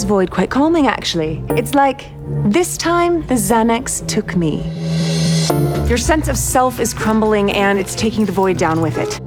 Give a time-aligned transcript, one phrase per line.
[0.00, 1.44] this void quite calming, actually.
[1.50, 2.08] It's like
[2.50, 4.62] this time the Xanax took me.
[5.88, 9.20] Your sense of self is crumbling and it's taking the void down with it.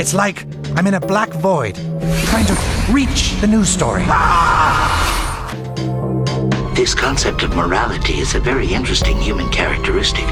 [0.00, 1.74] It's like I'm in a black void,
[2.30, 2.56] trying to
[2.90, 4.04] reach the news story.
[6.74, 10.24] This concept of morality is a very interesting human characteristic.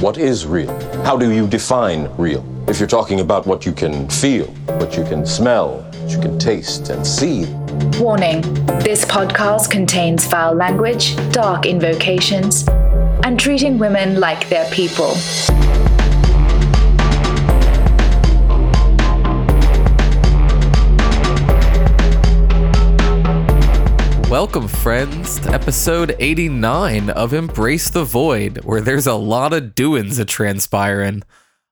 [0.00, 0.72] What is real?
[1.02, 2.44] How do you define real?
[2.68, 4.46] If you're talking about what you can feel,
[4.78, 7.44] what you can smell, what you can taste and see.
[8.00, 8.40] Warning
[8.80, 12.66] this podcast contains foul language, dark invocations,
[13.24, 15.14] and treating women like they're people.
[24.30, 30.18] Welcome, friends, to episode 89 of Embrace the Void, where there's a lot of doings
[30.18, 31.22] a transpiring.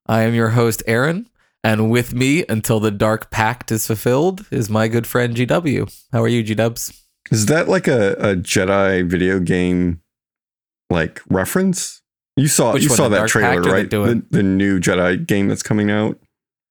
[0.07, 1.27] I am your host, Aaron,
[1.67, 6.07] and with me until the Dark Pact is fulfilled is my good friend GW.
[6.13, 7.05] How are you, G Dubs?
[7.33, 10.01] Is that like a, a Jedi video game
[10.91, 12.03] like reference?
[12.37, 13.91] You saw Which you one, saw that Dark trailer, Pact or the right?
[13.91, 16.21] The, the new Jedi game that's coming out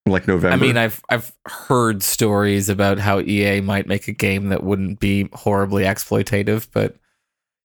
[0.05, 0.53] like November.
[0.63, 5.01] I mean, I've I've heard stories about how EA might make a game that wouldn't
[5.01, 6.95] be horribly exploitative, but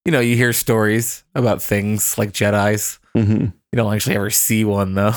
[0.04, 2.98] you know, you hear stories about things like Jedi's.
[3.16, 3.52] Mhm.
[3.72, 5.14] You don't actually ever see one though.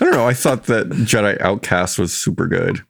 [0.00, 0.26] I don't know.
[0.26, 2.82] I thought that Jedi Outcast was super good,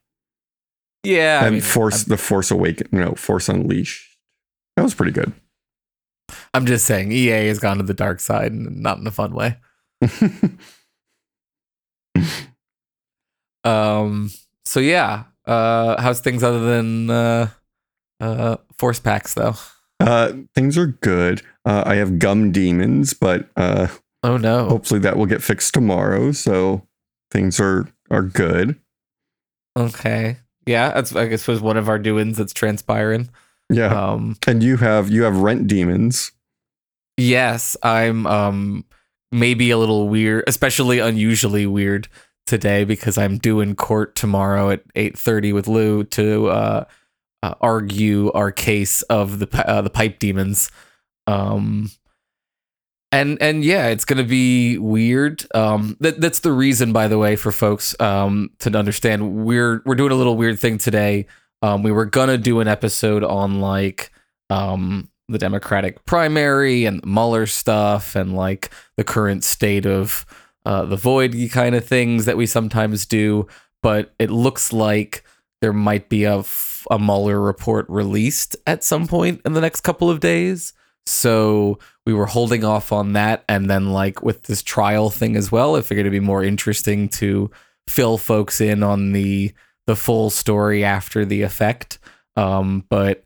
[1.03, 4.16] yeah, I and mean, Force the Force Awaken, no Force Unleashed.
[4.77, 5.33] That was pretty good.
[6.55, 9.34] I'm just saying EA has gone to the dark side and not in a fun
[9.34, 9.56] way.
[13.64, 14.31] Um
[14.64, 17.48] so yeah, uh how's things other than uh
[18.20, 19.55] uh force packs though?
[20.00, 21.42] uh, things are good.
[21.66, 23.88] Uh, I have gum demons, but uh,
[24.22, 24.66] Oh no.
[24.66, 26.33] hopefully that will get fixed tomorrow.
[26.33, 26.86] So
[27.31, 28.77] things are are good.
[29.78, 30.37] Okay.
[30.66, 33.31] Yeah, that's I guess was one of our doings that's transpiring.
[33.69, 33.87] Yeah.
[34.12, 36.32] Um And you have you have rent demons.
[37.16, 38.84] yes, I'm um
[39.32, 42.09] maybe a little weird, especially unusually weird
[42.47, 46.84] today because I'm doing court tomorrow at 8:30 with Lou to uh,
[47.43, 50.71] uh argue our case of the uh, the pipe demons.
[51.27, 51.91] Um
[53.12, 55.44] and and yeah, it's gonna be weird.
[55.54, 59.94] Um, that that's the reason, by the way, for folks um to understand we're we're
[59.94, 61.26] doing a little weird thing today.
[61.62, 64.10] Um, we were gonna do an episode on like
[64.48, 70.27] um the Democratic primary and Mueller stuff and like the current state of
[70.66, 73.47] uh, the void kind of things that we sometimes do,
[73.82, 75.25] but it looks like
[75.60, 76.42] there might be a
[76.91, 80.72] a Mueller report released at some point in the next couple of days.
[81.06, 83.44] So we were holding off on that.
[83.49, 87.09] And then, like, with this trial thing as well, I figured it'd be more interesting
[87.11, 87.50] to
[87.88, 89.53] fill folks in on the
[89.87, 91.99] the full story after the effect.
[92.37, 93.25] Um, but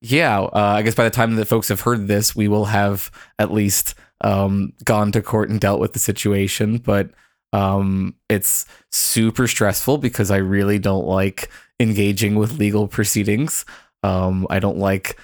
[0.00, 3.10] yeah, uh, I guess by the time that folks have heard this, we will have
[3.38, 6.78] at least um, gone to court and dealt with the situation.
[6.78, 7.10] But
[7.52, 11.48] um, it's super stressful because I really don't like
[11.78, 13.64] engaging with legal proceedings.
[14.02, 15.16] Um, I don't like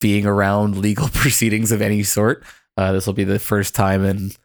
[0.00, 2.44] being around legal proceedings of any sort.
[2.76, 4.36] Uh, this will be the first time and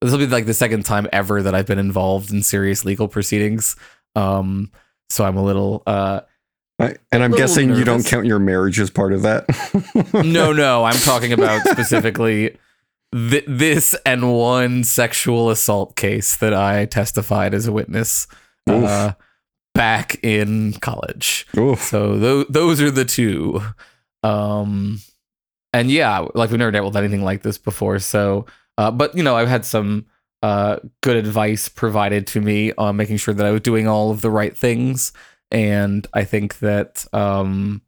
[0.00, 3.08] this will be like the second time ever that I've been involved in serious legal
[3.08, 3.74] proceedings.
[4.14, 4.70] Um,
[5.08, 6.20] so I'm a little uh,
[6.78, 9.46] I, and I'm Little guessing you don't count your marriage as part of that.
[10.24, 12.56] no, no, I'm talking about specifically
[13.12, 18.26] th- this and one sexual assault case that I testified as a witness
[18.66, 19.12] uh,
[19.72, 21.46] back in college.
[21.56, 21.80] Oof.
[21.80, 23.62] So th- those are the two.
[24.24, 25.00] Um,
[25.72, 27.98] and yeah, like we've never dealt with anything like this before.
[27.98, 28.46] So,
[28.78, 30.06] uh, but you know, I've had some
[30.42, 34.20] uh, good advice provided to me on making sure that I was doing all of
[34.20, 35.12] the right things.
[35.50, 37.82] And I think that, um,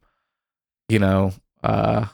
[0.88, 1.32] you know,
[1.64, 2.06] uh,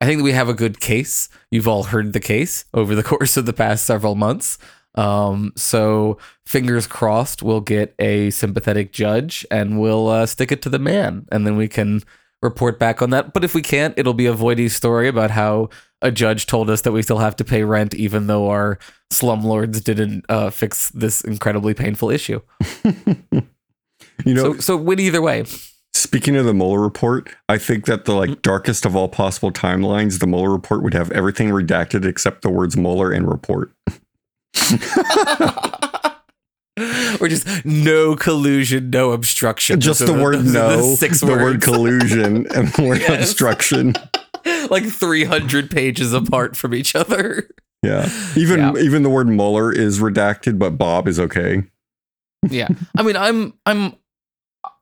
[0.00, 1.28] I think that we have a good case.
[1.50, 4.58] You've all heard the case over the course of the past several months.
[4.94, 10.68] Um, so fingers crossed, we'll get a sympathetic judge and we'll uh, stick it to
[10.68, 12.02] the man, and then we can
[12.44, 13.32] report back on that.
[13.32, 15.70] But if we can't, it'll be a voidy story about how
[16.00, 18.78] a judge told us that we still have to pay rent, even though our
[19.12, 22.40] slumlords didn't uh, fix this incredibly painful issue.
[24.24, 25.44] You know, so, so win either way.
[25.92, 30.20] speaking of the Mueller report, I think that the like darkest of all possible timelines,
[30.20, 33.72] the Mueller report would have everything redacted except the words Mueller and report.
[37.20, 39.80] or just no collusion, no obstruction.
[39.80, 43.00] Just the are word those are the no, six the word collusion, and the word
[43.00, 43.30] Yes.
[43.30, 43.94] obstruction.
[44.70, 47.48] like 300 pages apart from each other.
[47.82, 48.08] Yeah.
[48.36, 48.72] Even Yeah.
[48.78, 51.62] even the word Mueller is redacted, but Bob is okay.
[52.50, 52.68] Yeah.
[52.96, 53.94] I mean, I'm I'm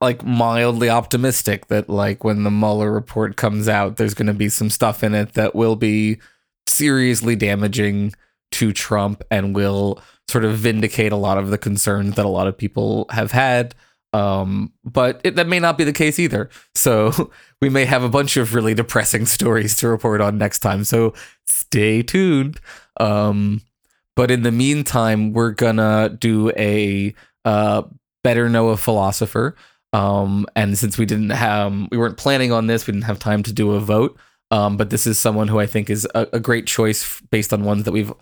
[0.01, 4.49] like mildly optimistic that like when the Mueller report comes out, there's going to be
[4.49, 6.19] some stuff in it that will be
[6.67, 8.13] seriously damaging
[8.53, 12.47] to Trump and will sort of vindicate a lot of the concerns that a lot
[12.47, 13.75] of people have had.
[14.15, 16.51] Um, but it, that may not be the case either.
[16.75, 20.85] So we may have a bunch of really depressing stories to report on next time.
[20.85, 21.15] So
[21.47, 22.61] stay tuned.
[22.99, 23.63] Um,
[24.15, 27.15] but in the meantime, we're gonna do a
[27.45, 27.83] uh,
[28.23, 29.57] better know a philosopher.
[29.95, 33.43] Um, and since we didn't have, we weren't planning on this, we didn't have time
[33.45, 34.19] to do a vote.
[34.51, 37.65] Um, but this is someone who I think is a, a great choice based on
[37.65, 38.13] ones that we've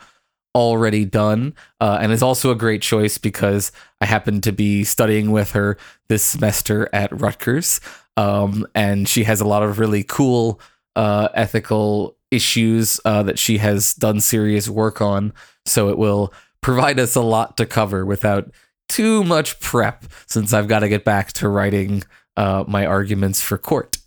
[0.54, 5.30] already done, uh, and is also a great choice because I happen to be studying
[5.30, 5.76] with her
[6.08, 7.80] this semester at Rutgers,
[8.16, 10.60] um, and she has a lot of really cool
[10.96, 15.32] uh, ethical issues uh, that she has done serious work on.
[15.66, 18.50] So it will provide us a lot to cover without
[18.88, 22.02] too much prep, since I've got to get back to writing
[22.36, 23.98] uh, my arguments for court.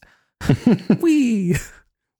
[1.00, 1.56] Wee.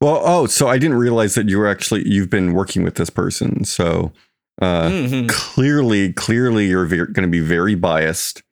[0.04, 3.08] Well, oh, so I didn't realize that you were actually you've been working with this
[3.08, 3.64] person.
[3.64, 4.12] So
[4.60, 5.28] uh, Mhm.
[5.30, 8.42] clearly, clearly, you're going to be very biased.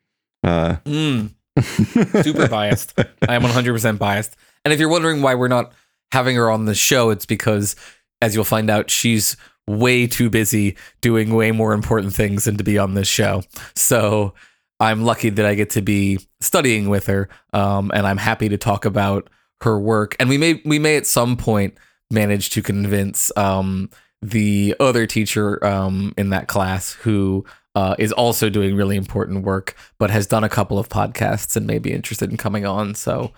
[0.43, 1.31] Uh, Mm.
[2.25, 2.99] super biased.
[3.29, 4.35] I am 100% biased.
[4.65, 5.73] And if you're wondering why we're not
[6.11, 7.77] having her on the show, it's because,
[8.23, 9.37] as you'll find out, she's
[9.69, 13.43] way too busy doing way more important things than to be on this show.
[13.77, 14.33] So
[14.81, 18.57] I'm lucky that I get to be studying with her, um, and I'm happy to
[18.57, 19.29] talk about
[19.63, 20.17] her work.
[20.21, 21.77] And we may we may at some point
[22.11, 27.45] manage to convince um, the other teacher um, in that class who
[27.75, 31.67] uh, is also doing really important work, but has done a couple of podcasts and
[31.67, 32.95] may be interested in coming on.
[32.95, 33.33] So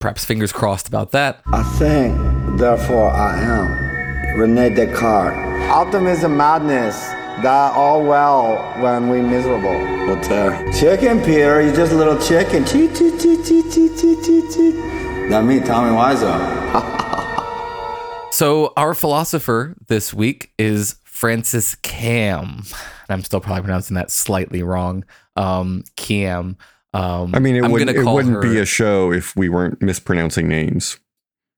[0.00, 1.42] perhaps fingers crossed about that.
[1.52, 4.38] I think, therefore I am.
[4.38, 5.36] Rene Descartes.
[5.70, 6.96] Optimism, madness,
[7.42, 9.78] that all well when we miserable.
[10.06, 10.72] Voltaire.
[10.72, 12.64] Chicken, Peter, You're just a little chicken.
[15.28, 16.92] That me, Tommy Wiseau.
[18.34, 22.64] So our philosopher this week is Frances Kamm.
[22.66, 25.04] And I'm still probably pronouncing that slightly wrong.
[25.36, 26.56] Um, Kamm.
[26.92, 30.48] Um, I mean, it I'm wouldn't, it wouldn't be a show if we weren't mispronouncing
[30.48, 30.98] names.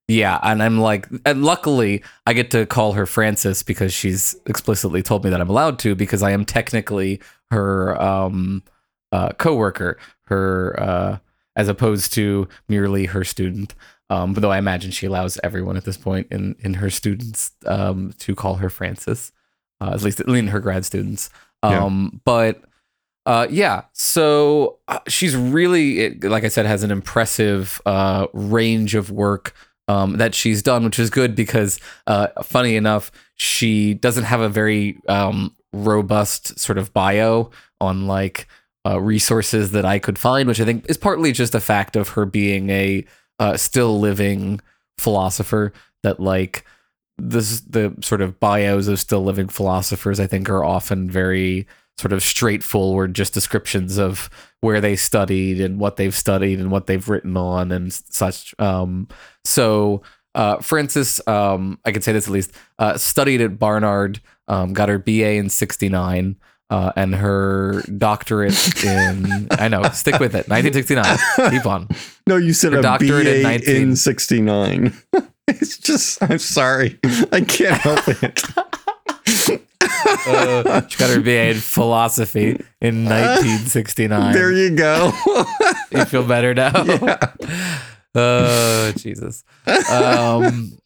[0.07, 5.03] Yeah, and I'm like, and luckily I get to call her Frances because she's explicitly
[5.03, 8.63] told me that I'm allowed to because I am technically her um,
[9.13, 11.19] uh, coworker, her uh,
[11.57, 13.75] as opposed to merely her student.
[14.09, 17.51] Um, but though I imagine she allows everyone at this point in in her students
[17.67, 19.33] um, to call her Frances,
[19.81, 21.31] uh, at least in her grad students.
[21.65, 21.85] Yeah.
[21.85, 22.63] Um, But
[23.25, 28.95] uh, yeah, so uh, she's really, it- like I said, has an impressive uh, range
[28.95, 29.53] of work
[29.89, 34.49] um, that she's done, which is good because, uh, funny enough, she doesn't have a
[34.49, 37.51] very um, robust sort of bio
[37.81, 38.47] on like
[38.87, 42.11] uh, resources that I could find, which I think is partly just a fact of
[42.11, 43.05] her being a
[43.39, 44.61] uh, still living
[44.99, 45.73] philosopher.
[46.03, 46.65] That like
[47.19, 51.67] this, the sort of bios of still living philosophers, I think, are often very
[51.99, 54.29] sort of straightforward, just descriptions of
[54.61, 58.55] where they studied and what they've studied and what they've written on and such.
[58.59, 59.09] Um,
[59.45, 60.03] so
[60.35, 64.91] uh, Frances, um, I can say this at least, uh, studied at Barnard, um, got
[64.91, 66.37] her BA in '69.
[66.69, 70.49] Uh, and her doctorate in I know stick with it.
[70.49, 71.89] 1969 keep on.
[72.27, 74.93] No, you said Her a doctorate in BA 19 in 69.
[75.49, 76.99] it's just, I'm sorry.
[77.31, 78.43] I can't help it.
[80.27, 85.13] uh, she got her BA in philosophy in 1969 there you go.
[85.93, 86.73] you feel better now?
[88.15, 89.45] Oh jesus.
[89.91, 90.79] Um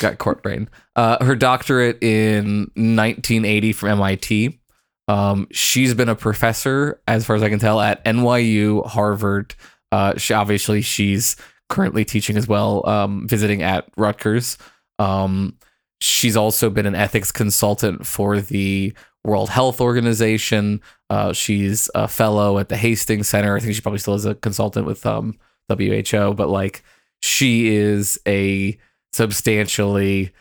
[0.00, 0.68] got court brain.
[0.94, 4.58] Uh her doctorate in 1980 from mit
[5.08, 9.54] um she's been a professor as far as i can tell at nyu harvard.
[9.92, 11.36] Uh she obviously she's
[11.68, 14.58] currently teaching as well um visiting at rutgers.
[14.98, 15.56] Um
[16.00, 18.92] she's also been an ethics consultant for the
[19.24, 20.80] world health organization.
[21.10, 23.56] Uh she's a fellow at the hastings center.
[23.56, 26.82] I think she probably still is a consultant with um WHO, but like
[27.22, 28.78] she is a
[29.12, 30.32] substantially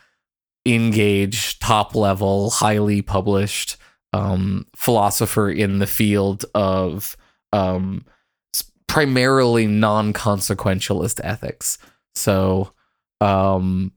[0.65, 3.77] engaged, top level, highly published
[4.15, 7.17] um, philosopher in the field of
[7.51, 8.05] um,
[8.87, 11.77] primarily non consequentialist ethics.
[12.13, 12.71] So,
[13.19, 13.91] um,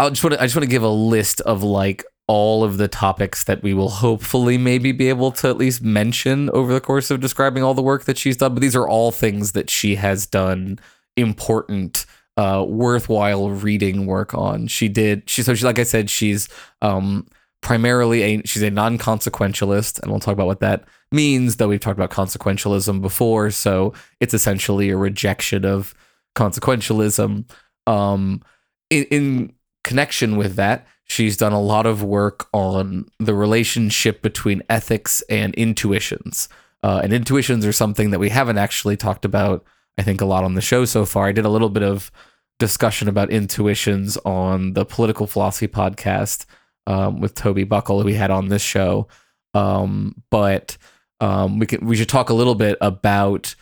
[0.00, 2.78] I just want to I just want to give a list of like all of
[2.78, 6.80] the topics that we will hopefully maybe be able to at least mention over the
[6.80, 8.54] course of describing all the work that she's done.
[8.54, 10.80] But these are all things that she has done
[11.16, 12.06] important,
[12.36, 14.66] uh, worthwhile reading work on.
[14.66, 16.48] She did she so she like I said she's
[16.82, 17.28] um
[17.62, 21.56] primarily a she's a non-consequentialist, and we'll talk about what that means.
[21.56, 25.94] Though we've talked about consequentialism before, so it's essentially a rejection of
[26.36, 27.50] consequentialism.
[27.86, 28.42] Um,
[28.88, 29.52] in, in
[29.84, 35.54] connection with that, she's done a lot of work on the relationship between ethics and
[35.54, 36.48] intuitions.
[36.82, 39.64] Uh, and intuitions are something that we haven't actually talked about,
[39.98, 41.26] I think, a lot on the show so far.
[41.26, 42.10] I did a little bit of
[42.58, 46.46] discussion about intuitions on the political philosophy podcast
[46.86, 49.08] um, with Toby Buckle, who we had on this show.
[49.54, 50.76] Um, but
[51.20, 53.54] um, we can we should talk a little bit about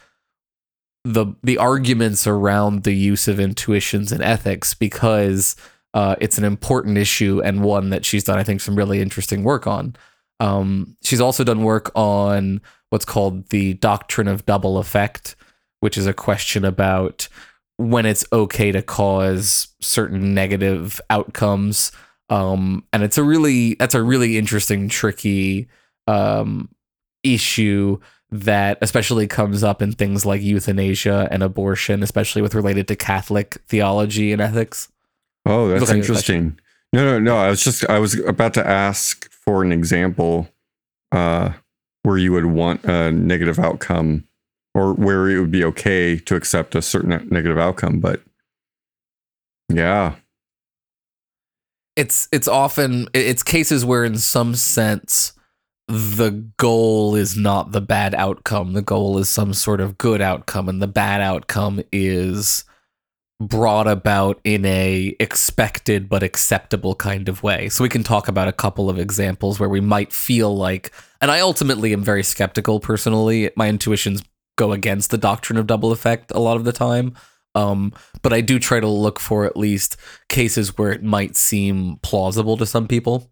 [1.05, 5.57] the the arguments around the use of intuitions and ethics because
[5.95, 9.43] uh, it's an important issue and one that she's done, I think, some really interesting
[9.43, 9.97] work on.
[10.41, 12.61] Um, she's also done work on
[12.91, 15.35] what's called the doctrine of double effect,
[15.81, 17.29] which is a question about
[17.77, 21.93] when it's okay to cause certain negative outcomes.
[22.31, 25.69] Um, and it's a really that's a really interesting, tricky
[26.07, 26.69] um,
[27.23, 27.99] issue
[28.31, 33.55] that especially comes up in things like euthanasia and abortion, especially with related to Catholic
[33.67, 34.89] theology and ethics.
[35.47, 36.59] Oh, that's interesting.
[36.93, 37.37] No, no, no.
[37.39, 40.49] I was just I was about to ask for an example
[41.13, 41.53] uh,
[42.03, 44.25] where you would want a negative outcome
[44.75, 48.23] or where it would be okay to accept a certain negative outcome, but
[49.69, 50.17] yeah.
[51.99, 55.33] It's it's often it's cases where in some sense
[55.89, 58.75] the goal is not the bad outcome.
[58.75, 62.65] The goal is some sort of good outcome and the bad outcome is
[63.41, 67.69] brought about in a expected but acceptable kind of way.
[67.69, 71.33] So we can talk about a couple of examples where we might feel like and
[71.33, 73.51] i ultimately am very skeptical personally.
[73.57, 74.23] My intuitions
[74.57, 77.17] go against the doctrine of double effect a lot of the time
[77.59, 79.97] um, but I do try to look for at least
[80.29, 83.31] cases where it might seem plausible to some people.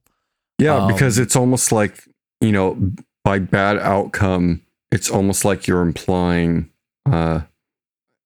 [0.58, 2.08] Yeah, Um, because it's almost like,
[2.40, 2.76] you know,
[3.24, 6.70] by bad outcome, it's almost like you're implying
[7.10, 7.40] uh,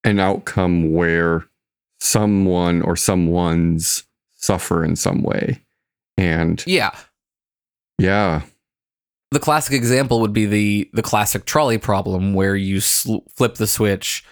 [0.04, 1.44] an outcome where
[2.00, 4.04] someone or someone's
[4.36, 5.62] suffer in some way.
[6.16, 6.90] And Yeah,
[7.98, 8.42] yeah,
[9.30, 13.66] the classic example would be the the classic trolley problem where you sl- flip the
[13.66, 14.24] switch,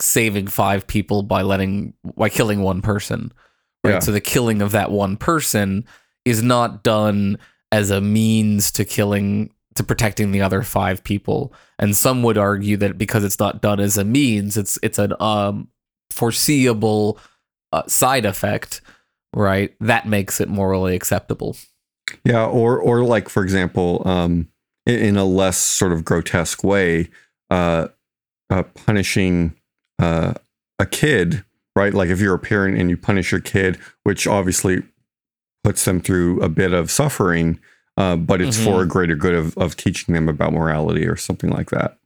[0.00, 3.32] saving five people by letting by killing one person.
[3.84, 3.94] Right.
[3.94, 3.98] Yeah.
[4.00, 5.84] So the killing of that one person
[6.24, 7.38] is not done
[7.72, 11.52] as a means to killing to protecting the other five people.
[11.78, 15.14] And some would argue that because it's not done as a means, it's it's an
[15.20, 15.68] um
[16.10, 17.18] foreseeable
[17.72, 18.80] uh, side effect,
[19.34, 19.74] right?
[19.80, 21.56] That makes it morally acceptable.
[22.24, 24.48] Yeah, or or like for example, um,
[24.86, 27.10] in, in a less sort of grotesque way,
[27.50, 27.88] uh,
[28.50, 29.54] uh, punishing
[29.98, 30.34] uh,
[30.78, 31.94] a kid, right?
[31.94, 34.82] Like if you're a parent and you punish your kid, which obviously
[35.64, 37.58] puts them through a bit of suffering,
[37.96, 41.50] uh, but it's for a greater good of of teaching them about morality or something
[41.50, 41.98] like that.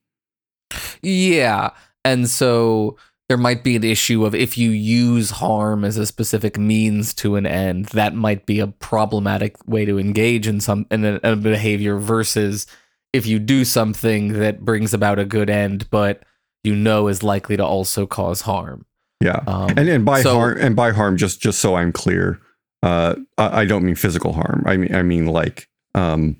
[1.03, 1.71] Yeah.
[2.05, 2.97] And so
[3.29, 7.37] there might be an issue of if you use harm as a specific means to
[7.37, 11.37] an end, that might be a problematic way to engage in some in a, a
[11.37, 12.67] behavior versus
[13.13, 16.25] if you do something that brings about a good end, but
[16.65, 18.87] you know is likely to also cause harm.
[19.21, 22.41] Yeah, Um, and and by so- harm and by harm, just just so I'm clear,
[22.83, 24.65] uh, I, I don't mean physical harm.
[24.67, 26.37] I mean I mean like, um,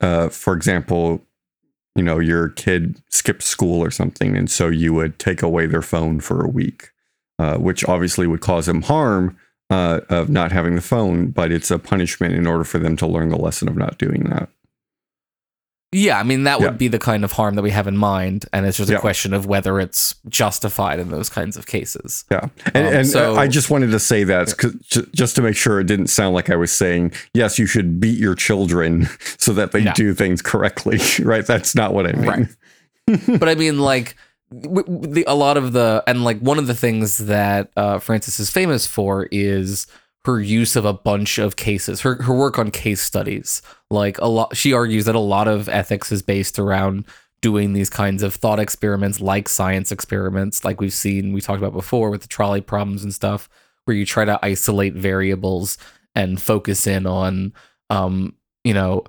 [0.00, 1.22] uh, for example,
[1.94, 5.82] you know, your kid skipped school or something, and so you would take away their
[5.82, 6.90] phone for a week,
[7.38, 9.36] uh, which obviously would cause them harm
[9.70, 13.06] uh, of not having the phone, but it's a punishment in order for them to
[13.06, 14.48] learn the lesson of not doing that.
[15.96, 16.76] Yeah, I mean that would Yeah.
[16.76, 18.98] be the kind of harm that we have in mind, and it's just a Yeah.
[18.98, 22.24] question of whether it's justified in those kinds of cases.
[22.32, 24.54] Yeah, and, Um, and so- I just wanted to say that
[24.90, 28.00] ju- just to make sure it didn't sound like I was saying yes, you should
[28.00, 29.08] beat your children
[29.38, 29.92] so that they No.
[29.94, 31.00] do things correctly.
[31.22, 31.46] Right?
[31.46, 32.48] That's not what I mean.
[33.06, 33.38] Right.
[33.38, 34.16] but I mean, like,
[34.52, 37.98] w- w- the, a lot of the, and like one of the things that uh,
[37.98, 39.86] Frances is famous for is
[40.24, 43.60] her use of a bunch of cases, her, her work on case studies.
[43.90, 47.06] Like, a lot, she argues that a lot of ethics is based around
[47.42, 51.74] doing these kinds of thought experiments, like science experiments, like we've seen, we talked about
[51.74, 53.50] before with the trolley problems and stuff,
[53.84, 55.76] where you try to isolate variables
[56.14, 57.52] and focus in on,
[57.90, 59.04] um, you know,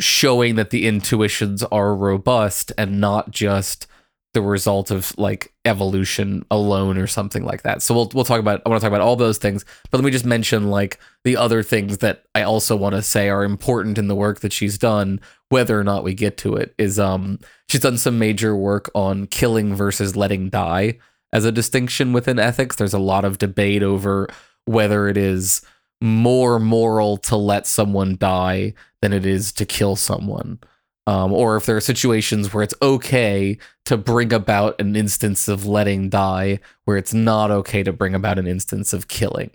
[0.00, 3.88] showing that the intuitions are robust and not just
[4.34, 7.82] the result of like evolution alone or something like that.
[7.82, 10.04] So we'll we'll talk about I want to talk about all those things, but let
[10.04, 13.98] me just mention like the other things that I also want to say are important
[13.98, 15.20] in the work that she's done
[15.50, 19.26] whether or not we get to it is um she's done some major work on
[19.26, 20.98] killing versus letting die
[21.32, 22.76] as a distinction within ethics.
[22.76, 24.28] There's a lot of debate over
[24.64, 25.62] whether it is
[26.00, 30.58] more moral to let someone die than it is to kill someone.
[31.06, 35.66] Um, or if there are situations where it's okay to bring about an instance of
[35.66, 39.50] letting die, where it's not okay to bring about an instance of killing.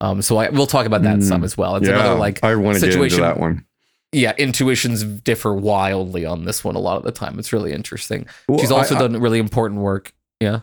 [0.00, 1.76] Um, so I, we'll talk about that some Mm, as well.
[1.76, 3.66] It's yeah, another like I want to get into situation that one.
[4.12, 7.38] yeah, intuitions differ wildly on this one a lot of the time.
[7.38, 8.26] It's really interesting.
[8.48, 10.12] Well, She's also I- I- done really important work.
[10.40, 10.60] Yeah.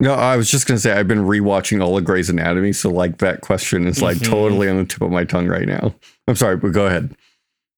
[0.00, 3.18] No, I was just gonna say I've been rewatching all of Grey's Anatomy, so like
[3.18, 4.26] that question is like Mhm.
[4.30, 5.92] totally on the tip of my tongue right now.
[6.28, 7.14] I'm sorry, but go ahead.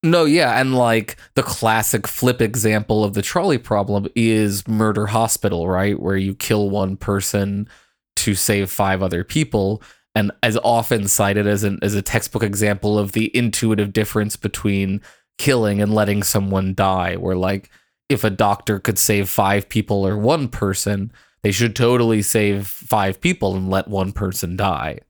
[0.03, 5.69] No, yeah, and like the classic flip example of the trolley problem is Murder Hospital,
[5.69, 6.01] right?
[6.01, 7.69] Where you kill one person
[8.17, 9.83] to save five other people,
[10.15, 15.03] and as often cited as an as a textbook example of the intuitive difference between
[15.37, 17.17] killing and letting someone die.
[17.17, 17.71] Where like
[18.09, 23.21] if a doctor could save five people or one person, they should totally save five
[23.21, 25.01] people and let one person die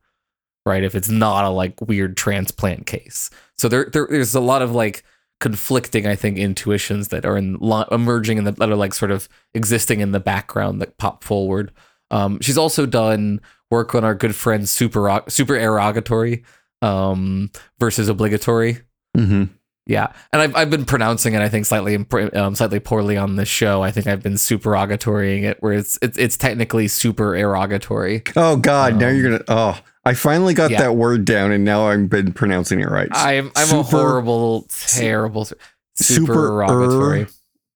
[0.66, 0.84] right?
[0.84, 3.30] If it's not a like weird transplant case.
[3.60, 5.04] So there, there there's a lot of like
[5.38, 9.28] conflicting, I think, intuitions that are in lo- emerging and that are like sort of
[9.52, 11.70] existing in the background that pop forward.
[12.10, 16.42] Um, she's also done work on our good friend super super erogatory
[16.80, 18.78] um, versus obligatory.
[19.14, 19.52] Mm-hmm.
[19.90, 21.96] Yeah, and I've I've been pronouncing it I think slightly
[22.34, 23.82] um, slightly poorly on this show.
[23.82, 28.22] I think I've been supererogatorying it, where it's it's, it's technically super erogatory.
[28.36, 29.44] Oh God, now you're gonna.
[29.48, 30.78] Oh, I finally got Um, yeah.
[30.82, 33.08] that word down, and now I've been pronouncing it right.
[33.10, 35.58] I'm I'm a horrible, terrible, super,
[35.96, 37.26] super erogatory.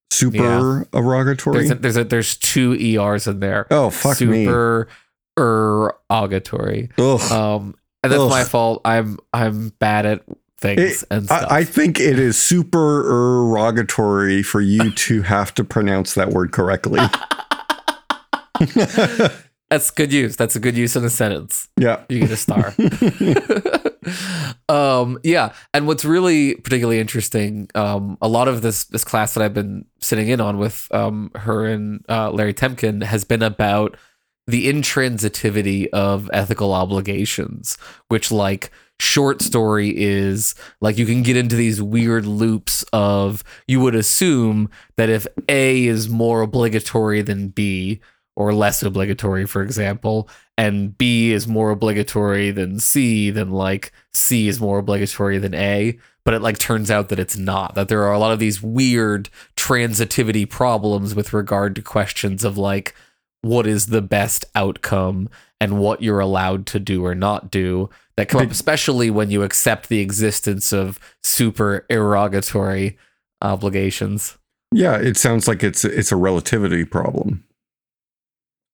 [0.09, 0.83] super yeah.
[0.97, 1.57] erogatory.
[1.57, 3.67] There's a, there's a there's two ers in there.
[3.71, 4.45] oh fuck me.
[4.45, 4.87] super
[5.37, 6.91] erogatory.
[6.97, 7.31] Ugh.
[7.31, 8.29] Um, and that's Ugh.
[8.29, 8.79] my fault.
[8.85, 10.23] I'm I'm bad at
[10.59, 11.47] things It- and stuff.
[11.51, 16.51] I, I think it is super erogatory for you to have to pronounce that word
[16.51, 16.99] correctly.
[19.69, 20.35] that's good use.
[20.35, 21.67] That's a good use in a sentence.
[21.77, 22.03] yeah.
[22.09, 22.73] You get a star.
[24.69, 29.43] um, yeah, and what's really particularly interesting, um, a lot of this this class that
[29.43, 33.97] I've been sitting in on with um, her and uh, Larry Temkin has been about
[34.47, 37.77] the intransitivity of ethical obligations,
[38.09, 43.79] which like short story is like you can get into these weird loops of you
[43.81, 47.99] would assume that if A is more obligatory than B
[48.35, 54.47] or less obligatory, for example, and B is more obligatory than C, then like C
[54.47, 55.97] is more obligatory than A.
[56.23, 58.61] But it like turns out that it's not, that there are a lot of these
[58.61, 62.95] weird transitivity problems with regard to questions of like
[63.41, 65.29] what is the best outcome
[65.61, 69.43] and what you're allowed to do or not do that come up, especially when you
[69.43, 72.97] accept the existence of super erogatory
[73.41, 74.37] obligations.
[74.71, 77.43] Yeah, it sounds like it's it's a relativity problem.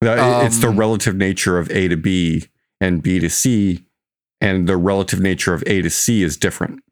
[0.03, 2.45] It's the Um, relative nature of A to B
[2.79, 3.85] and B to C,
[4.39, 6.83] and the relative nature of A to C is different.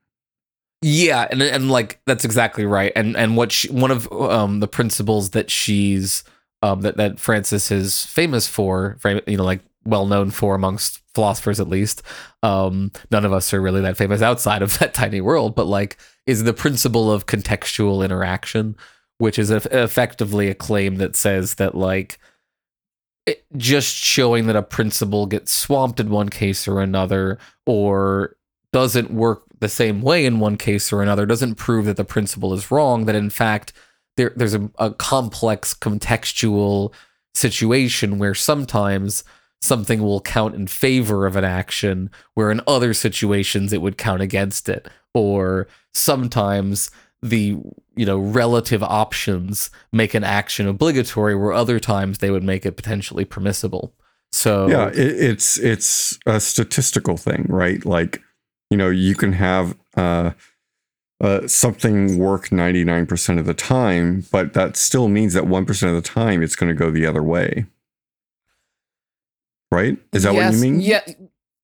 [0.81, 2.91] Yeah, and and like that's exactly right.
[2.95, 6.23] And and what she, one of um the principles that she's
[6.61, 11.59] um that that Frances is famous for, you know, like well known for amongst philosophers
[11.59, 12.01] at least.
[12.43, 15.97] Um, none of us are really that famous outside of that tiny world, but like
[16.25, 18.75] is the principle of contextual interaction,
[19.17, 22.19] which is eff- effectively a claim that says that like
[23.25, 28.35] it, just showing that a principle gets swamped in one case or another or
[28.71, 32.53] doesn't work the same way in one case or another doesn't prove that the principle
[32.53, 33.73] is wrong that in fact
[34.15, 36.93] there there's a, a complex contextual
[37.33, 39.23] situation where sometimes
[39.61, 44.21] something will count in favor of an action where in other situations it would count
[44.21, 44.87] against it.
[45.13, 46.91] Or sometimes
[47.21, 47.57] the
[47.95, 52.77] you know relative options make an action obligatory where other times they would make it
[52.77, 53.93] potentially permissible.
[54.31, 57.83] So Yeah, it, it's it's a statistical thing, right?
[57.85, 58.21] Like,
[58.69, 60.31] you know, you can have uh,
[61.19, 65.65] uh, something work ninety nine percent of the time, but that still means that one
[65.65, 67.65] percent of the time it's going to go the other way,
[69.71, 69.97] right?
[70.13, 70.81] Is that what you mean?
[70.81, 71.01] Yeah.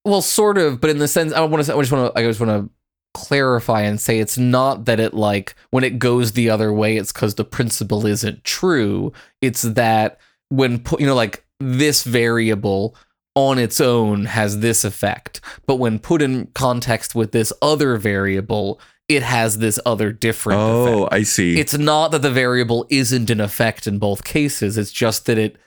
[0.03, 1.75] Well, sort of, but in the sense, I want to.
[1.75, 2.19] I just want to.
[2.19, 2.69] I just want to
[3.15, 7.13] clarify and say it's not that it like when it goes the other way, it's
[7.13, 9.13] because the principle isn't true.
[9.41, 12.95] It's that when put, you know, like this variable
[13.33, 18.79] on its own has this effect, but when put in context with this other variable,
[19.07, 20.59] it has this other different.
[20.59, 21.13] Oh, effect.
[21.13, 21.59] I see.
[21.59, 24.77] It's not that the variable isn't an effect in both cases.
[24.77, 25.57] It's just that it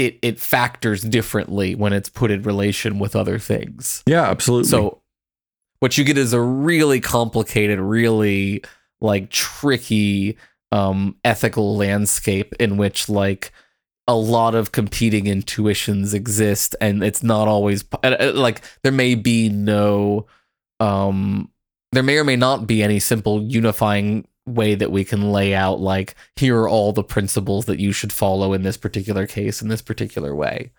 [0.00, 4.02] it it factors differently when it's put in relation with other things.
[4.06, 4.68] yeah, absolutely.
[4.68, 5.02] So
[5.80, 8.62] what you get is a really complicated, really
[9.00, 10.36] like tricky
[10.72, 13.52] um ethical landscape in which like
[14.06, 19.48] a lot of competing intuitions exist and it's not always uh, like there may be
[19.48, 20.26] no
[20.78, 21.50] um
[21.92, 25.80] there may or may not be any simple unifying way that we can lay out
[25.80, 29.68] like here are all the principles that you should follow in this particular case in
[29.68, 30.72] this particular way.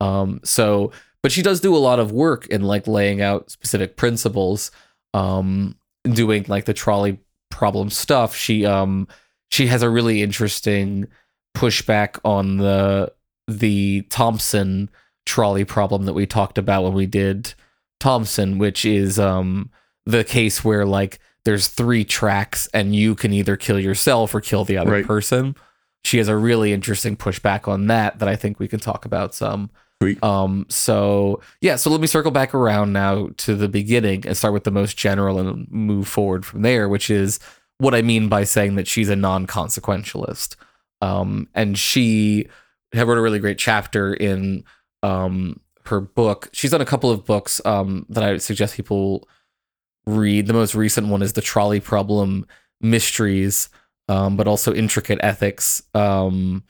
[0.00, 3.96] Um so but she does do a lot of work in like laying out specific
[3.96, 4.70] principles
[5.14, 7.18] um doing like the trolley
[7.50, 8.34] problem stuff.
[8.34, 9.06] She um
[9.50, 11.06] she has a really interesting
[11.54, 13.12] pushback on the
[13.46, 14.90] the Thomson
[15.26, 17.54] trolley problem that we talked about when we did
[18.00, 19.70] Thomson, which is um
[20.06, 24.64] the case where like there's three tracks and you can either kill yourself or kill
[24.64, 25.06] the other Right.
[25.06, 25.56] person.
[26.04, 29.34] She has a really interesting pushback on that that I think we can talk about
[29.34, 29.70] some.
[30.02, 30.22] Sweet.
[30.22, 34.52] Um so yeah, so let me circle back around now to the beginning and start
[34.54, 37.38] with the most general and move forward from there, which is
[37.78, 40.56] what I mean by saying that she's a non-consequentialist.
[41.00, 42.46] Um and she
[42.92, 44.64] had wrote a really great chapter in
[45.02, 46.48] um her book.
[46.52, 49.28] She's done a couple of books um that I would suggest people
[50.06, 50.46] read.
[50.46, 52.46] The most recent one is The Trolley Problem
[52.80, 53.68] Mysteries,
[54.08, 55.82] um, but also Intricate Ethics.
[55.94, 56.64] Um,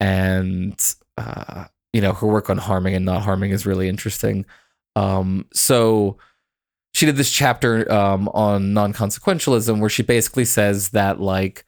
[0.00, 0.78] and,
[1.16, 4.44] uh, you know, her work on harming and not harming is really interesting.
[4.94, 6.18] Um, so
[6.92, 11.64] she did this chapter um, on non consequentialism where she basically says that, like,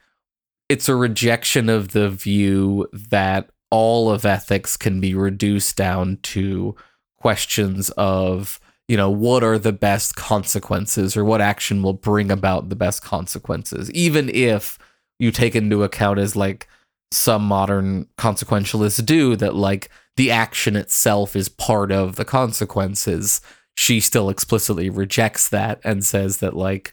[0.69, 6.75] it's a rejection of the view that all of ethics can be reduced down to
[7.19, 12.69] questions of you know what are the best consequences or what action will bring about
[12.69, 14.79] the best consequences even if
[15.19, 16.69] you take into account as like
[17.11, 23.41] some modern consequentialists do that like the action itself is part of the consequences
[23.77, 26.93] she still explicitly rejects that and says that like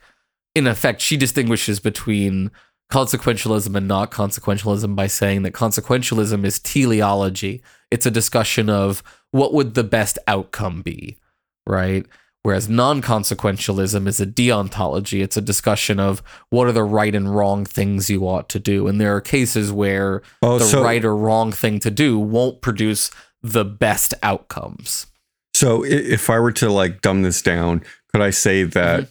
[0.54, 2.52] in effect she distinguishes between
[2.92, 7.62] consequentialism and not consequentialism by saying that consequentialism is teleology.
[7.92, 11.18] It's a discussion of what would the best outcome be,
[11.67, 12.06] right?
[12.43, 15.23] Whereas non consequentialism is a deontology.
[15.23, 18.88] It's a discussion of what are the right and wrong things you ought to do.
[18.88, 22.62] And there are cases where Oh, the so- right or wrong thing to do won't
[22.62, 23.10] produce
[23.41, 25.08] the best outcomes.
[25.56, 29.08] So if I were to like dumb this down, could I say that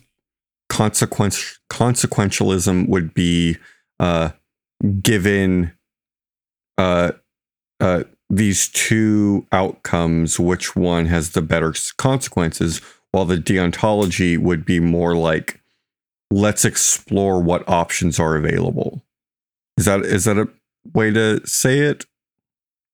[0.69, 3.57] consequence consequentialism would be
[3.99, 4.31] uh,
[5.03, 5.73] given
[6.79, 7.13] uh,
[7.81, 12.81] uh, these two outcomes, which one has the better consequences,
[13.13, 15.61] while the deontology would be more like
[16.31, 19.05] let's explore what options are available.
[19.77, 20.49] Is that is that a
[20.95, 22.07] way to say it?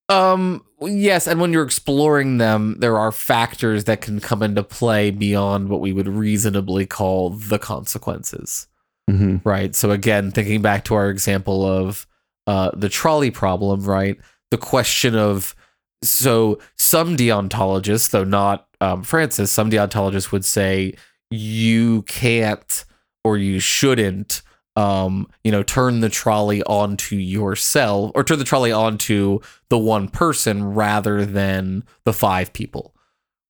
[0.09, 5.11] Um yes, and when you're exploring them, there are factors that can come into play
[5.11, 8.67] beyond what we would reasonably call the consequences.
[9.09, 9.75] hmm Right.
[9.75, 12.07] So again, thinking back to our example of
[12.47, 14.19] uh the trolley problem, right?
[14.51, 15.55] The question of
[16.03, 20.95] so some deontologists, though not um, Frances, some deontologists would say
[21.31, 22.85] you can't
[23.23, 24.43] or you shouldn't
[24.77, 30.09] um, you know, turn the trolley onto yourself or turn the trolley onto the one
[30.09, 32.95] person rather than the five people,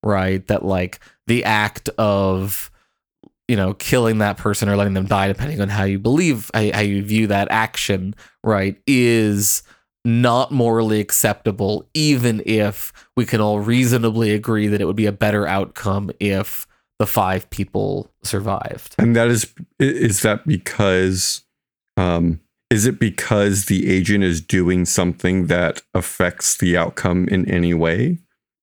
[0.02, 0.44] right?
[0.46, 2.70] That like the act of,
[3.48, 6.60] you know, killing that person or letting them die, depending on how you believe, how,
[6.60, 9.62] you view that action, right, is
[10.04, 15.12] not morally acceptable, even if we can all reasonably agree that it would be a
[15.12, 16.66] better outcome if
[16.98, 18.94] the five people survived.
[18.98, 21.42] And that is, that because
[21.96, 27.74] um is it because the agent is doing something that affects the outcome in any
[27.74, 28.18] way?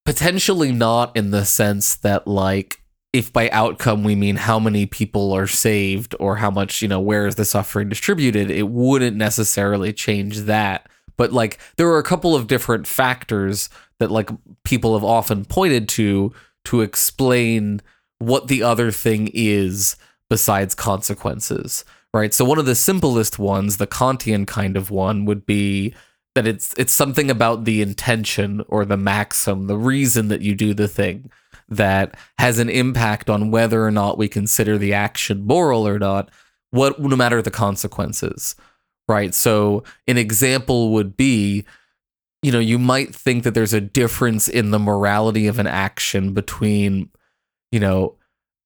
[0.08, 5.34] potentially not in the sense that like if by outcome we mean how many people
[5.34, 9.92] are saved or how much you know where is the suffering distributed it wouldn't necessarily
[9.92, 14.30] change that but like there are a couple of different factors that like
[14.64, 16.32] people have often pointed to
[16.66, 17.82] to explain
[18.20, 19.96] what the other thing is
[20.30, 25.46] besides consequences right so one of the simplest ones the kantian kind of one would
[25.46, 25.94] be
[26.38, 30.72] that it's it's something about the intention or the maxim, the reason that you do
[30.72, 31.32] the thing
[31.68, 36.30] that has an impact on whether or not we consider the action moral or not,
[36.70, 38.56] what no matter the consequences.
[39.08, 39.34] Right?
[39.34, 41.66] So an example would be
[42.44, 46.34] you know, you might think that there's a difference in the morality of an action
[46.34, 47.10] between
[47.72, 48.16] you know,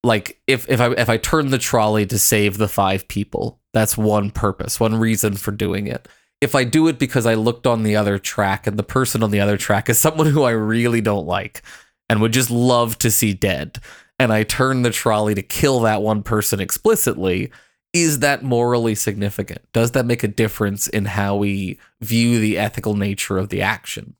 [0.03, 3.97] like if if I if I turn the trolley to save the five people, that's
[3.97, 6.07] one purpose, one reason for doing it
[6.41, 9.29] if I do it because I looked on the other track and the person on
[9.31, 11.61] the other track is someone who I really don't like
[12.09, 13.77] and would just love to see dead,
[14.19, 17.51] and I turn the trolley to kill that one person explicitly,
[17.93, 19.61] is that morally significant?
[19.73, 24.15] Does that make a difference in how we view the ethical nature of the action?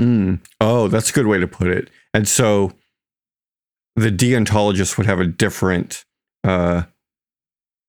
[0.00, 0.40] Mm.
[0.60, 1.90] Oh, that's a good way to put it.
[2.14, 2.72] And so
[3.96, 6.04] the deontologist would have a different
[6.44, 6.82] uh,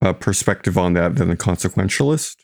[0.01, 2.37] uh, perspective on that than the consequentialist,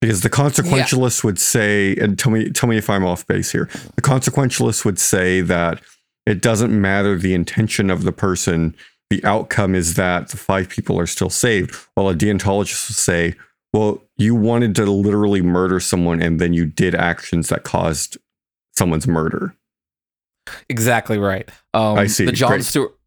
[0.00, 3.68] because the consequentialist would say, and tell me tell me if I'm off base here.
[3.96, 5.80] The consequentialist would say that
[6.26, 8.76] it doesn't matter the intention of the person.
[9.10, 13.34] The outcome is that the five people are still saved, while a deontologist would say,
[13.72, 18.18] well, you wanted to literally murder someone and then you did actions that caused
[18.76, 19.54] someone's murder.
[20.68, 21.48] Exactly right.
[21.74, 22.24] Um, I see.
[22.24, 22.64] The John Great.
[22.64, 22.98] Stuart,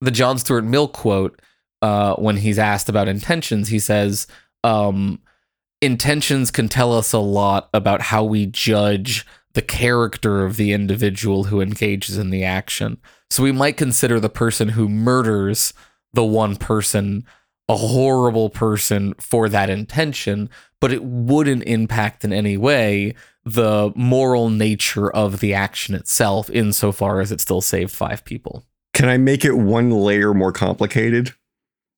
[0.00, 1.40] the John Stuart Mill quote,
[1.82, 4.26] uh, when he's asked about intentions, he says,
[4.64, 5.18] um,
[5.80, 11.44] "Intentions can tell us a lot about how we judge the character of the individual
[11.44, 12.98] who engages in the action.
[13.30, 15.72] So we might consider the person who murders
[16.12, 17.24] the one person
[17.68, 23.14] a horrible person for that intention, but it wouldn't impact in any way
[23.44, 28.64] the moral nature of the action itself, insofar as it still saved five people.
[28.92, 31.32] Can I make it one layer more complicated?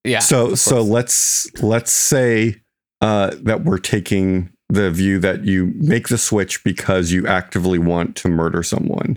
[0.04, 0.18] Yeah.
[0.18, 2.60] so so let's let's say
[3.00, 8.14] uh, that we're taking the view that you make the switch because you actively want
[8.16, 9.16] to murder someone.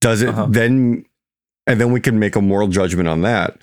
[0.00, 0.46] Does it Uh-huh.
[0.48, 1.04] then,
[1.68, 3.58] and then we can make a moral judgment on that.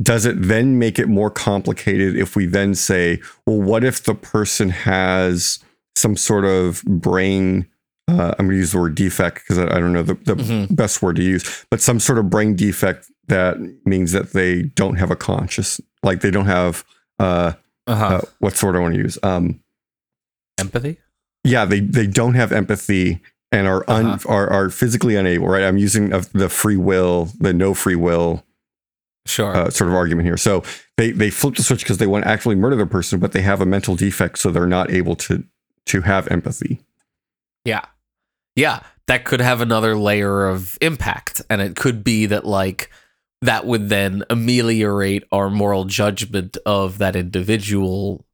[0.00, 4.14] Does it then make it more complicated if we then say, well, what if the
[4.14, 5.58] person has
[5.96, 7.66] some sort of brain?
[8.08, 10.36] Uh, I'm going to use the word defect because I, I don't know the, the
[10.36, 10.76] Mhm.
[10.76, 14.96] best word to use, but some sort of brain defect that means that they don't
[14.96, 16.84] have a conscious, like they don't have
[17.18, 17.54] uh,
[17.88, 18.04] uh-huh.
[18.06, 19.18] uh, what sort I want to use.
[19.24, 19.60] Um,
[20.58, 20.98] empathy.
[21.44, 23.20] yeah, they they don't have empathy
[23.52, 24.28] and are un, Uh-huh.
[24.28, 25.48] are are physically unable.
[25.48, 28.44] Right, I'm using of the free will, the no free will
[29.26, 29.54] Sure.
[29.56, 30.36] uh, sort of argument here.
[30.36, 30.62] So
[30.96, 33.42] they they flip the switch because they want to actually murder the person, but they
[33.42, 35.44] have a mental defect, so they're not able to
[35.86, 36.80] to have empathy.
[37.64, 37.84] Yeah.
[38.56, 38.80] Yeah.
[39.06, 41.40] That could have another layer of impact.
[41.48, 42.90] And it could be that, like,
[43.40, 48.24] that would then ameliorate our moral judgment of that individual,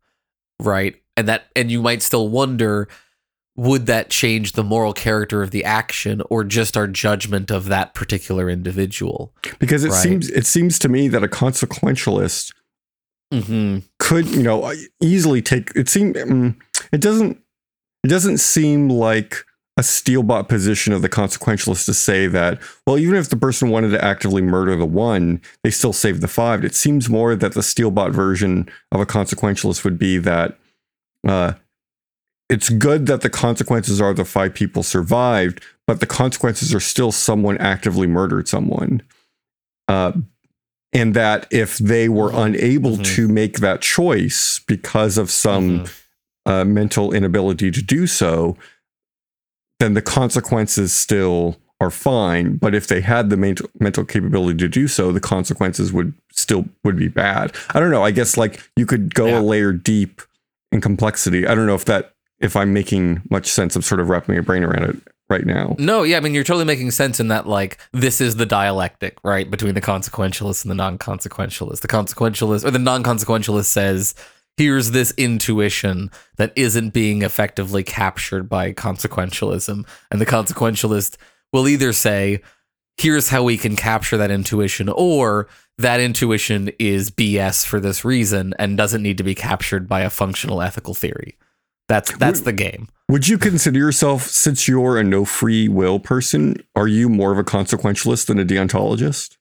[0.61, 0.97] right?
[1.15, 2.89] And that, and you might still wonder
[3.57, 7.93] would that change the moral character of the action or just our judgment of that
[7.95, 9.33] particular individual?
[9.59, 10.03] Because it Right.
[10.03, 12.53] seems it seems to me that a consequentialist
[13.33, 13.79] Mm-hmm.
[13.99, 16.55] could you know easily take it seem mm,
[16.93, 17.39] it doesn't
[18.05, 19.47] it doesn't seem like
[19.79, 23.71] a steel bot position of the consequentialist to say that well even if the person
[23.71, 27.55] wanted to actively murder the one they still save the five it seems more that
[27.55, 30.59] the steel bot version of a consequentialist would be that
[31.27, 31.55] uh
[32.49, 37.11] it's good that the consequences are the five people survived but the consequences are still
[37.13, 39.03] someone actively murdered someone
[39.89, 40.13] uh
[40.95, 43.05] and that if they were unable Mhm.
[43.17, 45.87] to make that choice because of some
[46.45, 48.57] uh, mental inability to do so,
[49.81, 52.57] then the consequences still are fine.
[52.57, 56.67] But if they had the mental mental capability to do so, the consequences would still
[56.85, 57.55] would be bad.
[57.71, 58.03] I don't know.
[58.05, 59.41] I guess like you could go Yeah.
[59.41, 60.21] a layer deep
[60.73, 61.47] in complexity.
[61.47, 62.12] I don't know if that
[62.43, 64.97] if I'm making much sense of sort of wrapping my brain around it
[65.31, 65.77] right now.
[65.79, 69.17] No, yeah, I mean you're totally making sense in that like this is the dialectic,
[69.25, 71.81] right, between the consequentialist and the non-consequentialist.
[71.81, 74.15] The consequentialist or the non-consequentialist says,
[74.57, 81.17] "Here's this intuition that isn't being effectively captured by consequentialism." And the consequentialist
[81.53, 82.43] will either say,
[82.99, 88.53] "Here's how we can capture that intuition," or that intuition is BS for this reason
[88.59, 91.39] and doesn't need to be captured by a functional ethical theory.
[91.89, 92.89] That's that's the game.
[93.09, 97.39] Would you consider yourself, since you're a no free will person, are you more of
[97.39, 99.37] a consequentialist than a deontologist?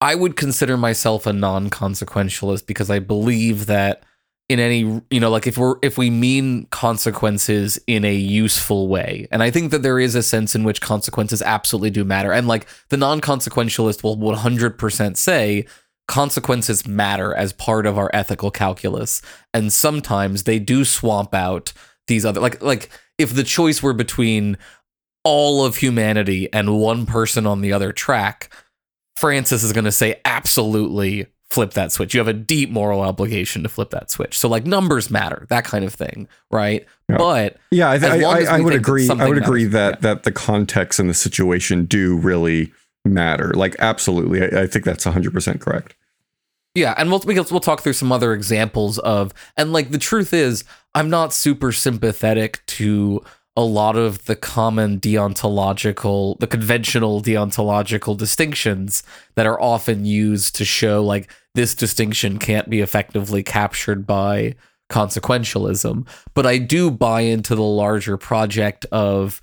[0.00, 4.02] I would consider myself a non-consequentialist because I believe that
[4.50, 9.28] in any you know like if we're if we mean consequences in a useful way
[9.30, 12.48] and I think that there is a sense in which consequences absolutely do matter and
[12.48, 15.66] like the non-consequentialist will 100% say
[16.10, 19.22] consequences matter as part of our ethical calculus
[19.54, 21.72] and sometimes they do swamp out
[22.08, 24.58] these other like like if the choice were between
[25.22, 28.52] all of humanity and one person on the other track
[29.16, 32.14] Frances is going to say absolutely flip that switch.
[32.14, 34.38] You have a deep moral obligation to flip that switch.
[34.38, 36.86] So like numbers matter, that kind of thing, right?
[37.08, 37.18] Yeah.
[37.18, 39.10] But Yeah, I, As I, I, I would agree.
[39.10, 39.72] I would agree matters.
[39.72, 40.14] that Yeah.
[40.14, 42.72] that the context and the situation do really
[43.04, 43.52] matter.
[43.52, 45.94] Like, absolutely, I, I think that's 100 percent correct.
[46.74, 50.64] Yeah, and we'll we'll talk through some other examples of and like the truth is
[50.94, 53.24] I'm not super sympathetic to
[53.56, 59.02] a lot of the common deontological the conventional deontological distinctions
[59.34, 64.54] that are often used to show like this distinction can't be effectively captured by
[64.90, 66.06] consequentialism.
[66.34, 69.40] But I do buy into the larger project of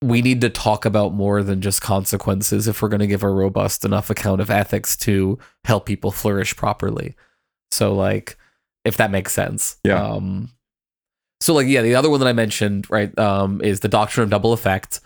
[0.00, 3.30] we need to talk about more than just consequences if we're going to give a
[3.30, 7.16] robust enough account of ethics to help people flourish properly.
[7.70, 8.36] So like
[8.84, 9.76] if that makes sense.
[9.84, 10.02] Yeah.
[10.02, 10.50] Um
[11.40, 14.30] so like yeah, the other one that I mentioned, right, um is the doctrine of
[14.30, 15.00] double effect.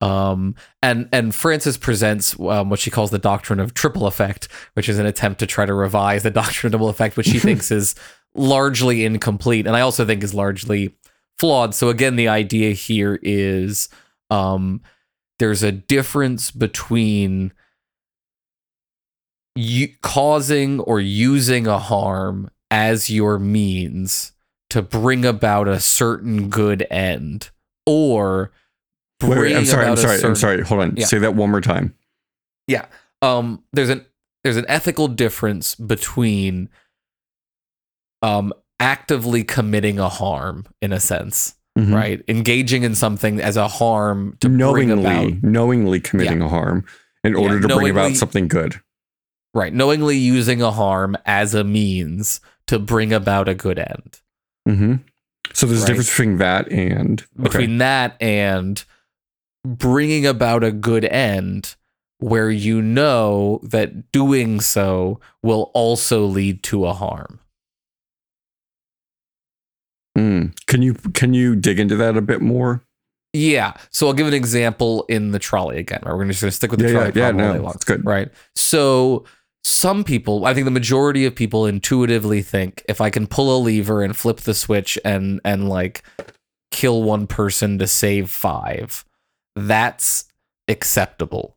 [0.00, 4.88] Um and and Frances presents um, what she calls the doctrine of triple effect, which
[4.88, 7.72] is an attempt to try to revise the doctrine of double effect, which she thinks
[7.72, 7.96] is
[8.36, 10.94] largely incomplete and I also think is largely
[11.36, 11.74] flawed.
[11.74, 13.88] So again, the idea here is
[14.30, 14.80] um,
[15.38, 17.52] there's a difference between
[19.54, 24.32] you causing or using a harm as your means
[24.70, 27.50] to bring about a certain good end
[27.86, 28.50] or
[29.22, 29.86] Wait, wait, I'm sorry.
[29.86, 30.22] I'm sorry.
[30.22, 30.62] I'm sorry.
[30.62, 30.94] Hold on.
[30.96, 31.06] Yeah.
[31.06, 31.94] Say that one more time.
[32.66, 32.86] yeah
[33.22, 34.04] um there's an
[34.44, 36.68] there's an ethical difference between
[38.22, 41.94] um actively committing a harm in a sense Mhm.
[41.94, 42.22] right?
[42.28, 45.42] Engaging in something as a harm to bring knowingly, about.
[45.42, 46.84] knowingly committing a harm
[47.22, 48.80] in Yeah, order to bring about something good.
[49.54, 54.20] right knowingly using a harm as a means to bring about a good end.
[54.66, 54.94] Hmm
[55.54, 57.42] So there's a difference between that and okay.
[57.48, 58.84] between that and
[59.64, 61.74] bringing about a good end
[62.18, 67.40] where you know that doing so will also lead to a harm
[70.16, 70.54] Mm.
[70.66, 72.82] Can you can you dig into that a bit more?
[73.32, 73.74] Yeah.
[73.90, 76.00] So I'll give an example in the trolley again.
[76.04, 76.14] Right?
[76.14, 77.12] We're just gonna stick with the Yeah, trolley.
[77.14, 78.04] yeah, yeah, no, long, it's good.
[78.04, 78.30] Right.
[78.54, 79.24] So
[79.62, 83.58] some people, I think the majority of people intuitively think if I can pull a
[83.60, 86.02] lever and flip the switch and and like
[86.70, 89.04] kill one person to save five,
[89.54, 90.24] that's
[90.68, 91.56] acceptable.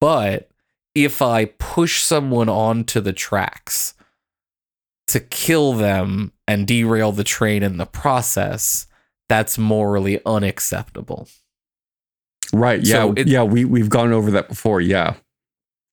[0.00, 0.50] But
[0.94, 3.94] if I push someone onto the tracks
[5.08, 8.86] to kill them and derail the train in the process,
[9.28, 11.28] that's morally unacceptable.
[12.52, 12.80] Right.
[12.82, 12.94] Yeah.
[12.94, 13.42] So it- yeah.
[13.42, 14.80] We we've gone over that before.
[14.80, 15.14] Yeah.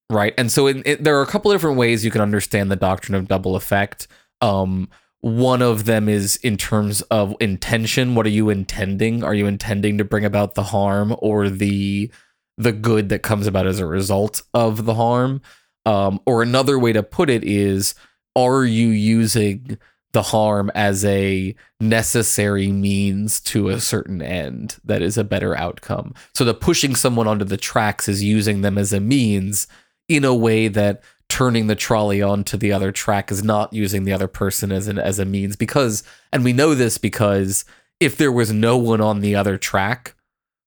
[0.10, 0.34] Right.
[0.38, 3.16] And so in, it, there are a couple different ways you can understand the doctrine
[3.16, 4.08] of double effect.
[4.42, 4.90] Um,
[5.22, 8.14] one of them is in terms of intention.
[8.14, 9.24] What are you intending?
[9.24, 12.12] Are you intending to bring about the harm or the
[12.58, 15.42] the good that comes about as a result of the harm?
[15.86, 17.96] Um, or another way to put it is,
[18.36, 19.78] are you using
[20.14, 26.14] the harm as a necessary means to a certain end that is a better outcome?
[26.34, 29.68] So the pushing someone onto the tracks is using them as a means
[30.08, 34.14] in a way that turning the trolley onto the other track is not using the
[34.14, 37.66] other person as an as a means because and we know this because
[38.00, 40.14] if there was no one on the other track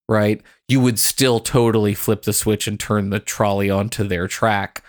[0.09, 4.83] right you would still totally flip the switch and turn the trolley onto their track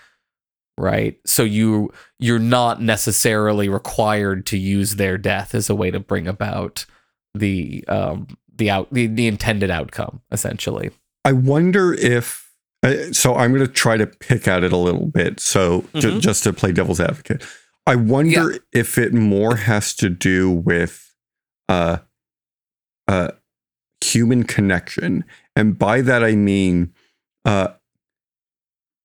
[0.78, 6.00] right so you you're not necessarily required to use their death as a way to
[6.00, 6.86] bring about
[7.34, 10.92] the um the out the, the intended outcome essentially
[11.26, 12.46] I wonder if.
[12.84, 15.42] Uh, so I'm going to try to pick at it a little bit.
[15.42, 16.22] So ju- Mhm.
[16.22, 17.44] just to play devil's advocate,
[17.86, 21.14] I wonder if it more has to do with
[21.68, 21.98] uh,
[23.10, 23.32] uh,
[24.04, 26.94] human connection, and by that I mean
[27.46, 27.70] uh,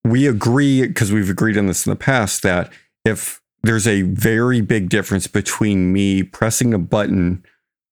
[0.05, 2.73] we agree because we've agreed on this in the past that
[3.05, 7.45] if there's a very big difference between me pressing a button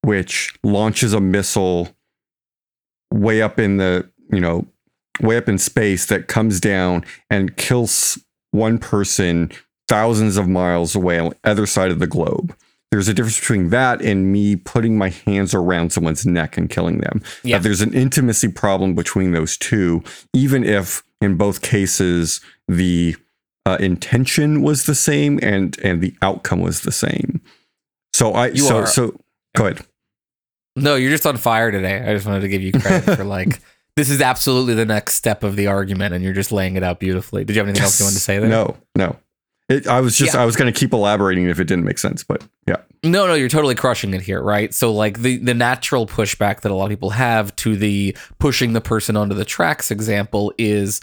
[0.03, 1.89] which launches a missile
[3.13, 4.67] way up in the you know
[5.21, 8.19] way up in space that comes down and kills
[8.53, 9.51] one person
[9.89, 12.57] thousands of miles away on the other side of the globe
[12.91, 16.99] there's a difference between that and me putting my hands around someone's neck and killing
[16.99, 17.59] them Yeah.
[17.59, 23.17] That there's an intimacy problem between those two even if in both cases the
[23.67, 27.41] uh, intention was the same and and the outcome was the same
[28.15, 29.21] so i You so are- so
[29.57, 29.85] go ahead
[30.77, 31.99] No, you're just on fire today.
[32.01, 33.61] I just wanted to give you credit for like
[33.97, 37.01] this is absolutely the next step of the argument, and you're just laying it out
[37.01, 37.45] beautifully.
[37.45, 38.49] Did you have anything else you wanted to say there?
[38.49, 39.17] No, no.
[39.71, 40.43] It, I was just Yeah.
[40.43, 42.79] I was going to keep elaborating if it didn't make sense, but yeah.
[43.05, 44.75] No, no, you're totally crushing it here, right?
[44.75, 48.73] So like the the natural pushback that a lot of people have to the pushing
[48.73, 51.01] the person onto the tracks example is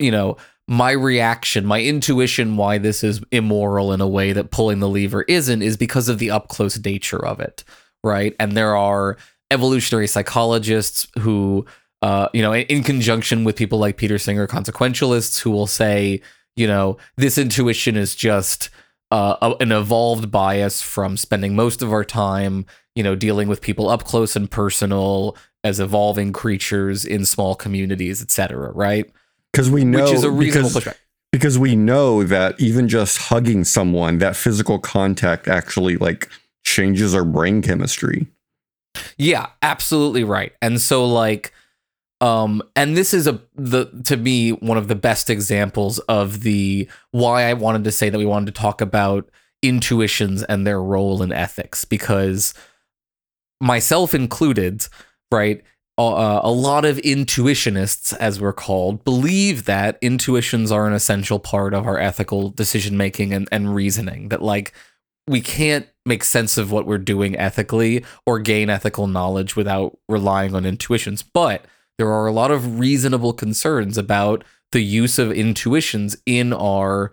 [0.00, 4.80] you know, my reaction, my intuition why this is immoral in a way that pulling
[4.80, 7.64] the lever isn't is because of the up close nature of it,
[8.02, 8.34] right?
[8.40, 9.16] And there are
[9.50, 11.66] evolutionary psychologists who
[12.02, 16.22] uh, you know, in, in conjunction with people like Peter Singer, consequentialists, who will say,
[16.56, 18.70] you know, this intuition is just
[19.10, 23.60] uh, a- an evolved bias from spending most of our time, you know, dealing with
[23.60, 28.70] people up close and personal as evolving creatures in small communities, etc.
[28.72, 29.10] Right?
[29.52, 30.96] Because we know Which is a reasonable because, pushback.
[31.32, 36.28] because we know that even just hugging someone, that physical contact actually like
[36.64, 38.26] changes our brain chemistry.
[39.18, 40.52] Yeah, absolutely right.
[40.62, 41.52] And so like
[42.20, 46.88] Um, and this is a the to me one of the best examples of the
[47.12, 49.30] why I wanted to say that we wanted to talk about
[49.62, 52.54] intuitions and their role in ethics because
[53.60, 54.86] myself included,
[55.30, 55.62] right?
[55.98, 61.74] Uh, a lot of intuitionists, as we're called, believe that intuitions are an essential part
[61.74, 64.30] of our ethical decision making and, and reasoning.
[64.30, 64.72] That, like,
[65.28, 70.54] we can't make sense of what we're doing ethically or gain ethical knowledge without relying
[70.54, 71.22] on intuitions.
[71.22, 71.66] But
[72.00, 74.42] there are a lot of reasonable concerns about
[74.72, 77.12] the use of intuitions in our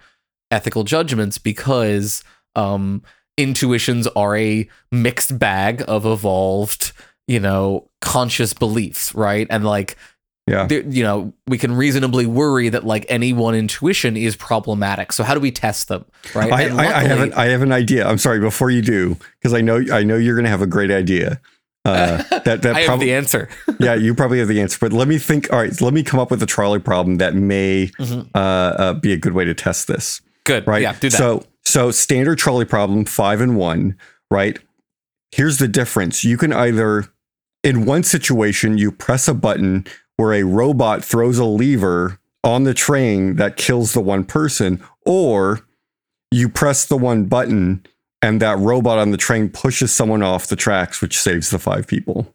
[0.50, 2.24] ethical judgments because
[2.56, 3.04] um,
[3.38, 6.94] intuitions are a mixed bag of evolved,
[7.28, 9.46] you know, conscious beliefs, right?
[9.50, 9.98] And like,
[10.48, 10.68] Yeah.
[10.68, 15.12] there- you know, we can reasonably worry that like any one intuition is problematic.
[15.12, 16.50] So how do we test them, right?
[16.54, 18.08] I, And I, I have an I have an idea.
[18.08, 18.40] I'm sorry.
[18.40, 21.42] Before you do, because I know I know you're going to have a great idea.
[21.88, 23.50] Uh, that that I have probably the answer.
[23.80, 24.78] yeah, you probably have the answer.
[24.80, 25.52] But let me think.
[25.52, 28.30] All right, let me come up with a trolley problem that may Mhm.
[28.36, 30.22] uh, uh, be a good way to test this.
[30.44, 30.68] Good.
[30.68, 30.82] Right.
[30.82, 30.94] Yeah.
[31.00, 31.18] Do that.
[31.18, 33.96] So so standard trolley problem five and one.
[34.30, 34.60] Right.
[35.32, 36.24] Here's the difference.
[36.24, 37.06] You can either
[37.64, 39.86] in one situation you press a button
[40.16, 45.62] where a robot throws a lever on the train that kills the one person, or
[46.32, 47.86] you press the one button
[48.22, 51.88] and that robot on the train pushes someone off the tracks, which saves the five
[51.88, 52.34] people.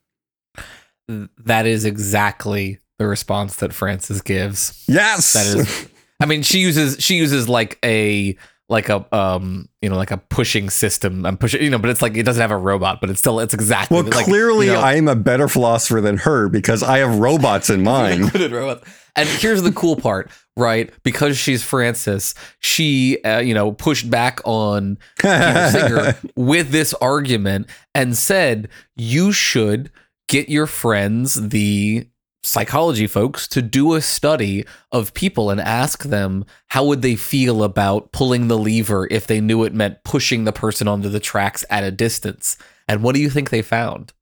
[1.09, 4.85] that is exactly the response that Frances gives.
[4.89, 5.33] Yes.
[5.33, 5.89] That is
[6.21, 8.37] I mean she uses she uses like a
[8.69, 11.27] like a um you know like a pushing system.
[11.27, 13.41] I'm pushing you know, but it's like it doesn't have a robot, but it's still
[13.41, 16.83] it's exactly well, like, clearly you know, I am a better philosopher than her because
[16.83, 18.33] I have robots in mind.
[18.35, 20.91] And here's the cool part, right?
[21.03, 28.17] Because she's Frances, she uh, you know pushed back on Singer with this argument and
[28.17, 29.91] said you should
[30.29, 32.09] get your friends, the
[32.45, 37.63] psychology folks, to do a study of people and ask them how would they feel
[37.63, 41.65] about pulling the lever if they knew it meant pushing the person onto the tracks
[41.71, 42.57] at a distance.
[42.89, 44.13] And what do you think they found?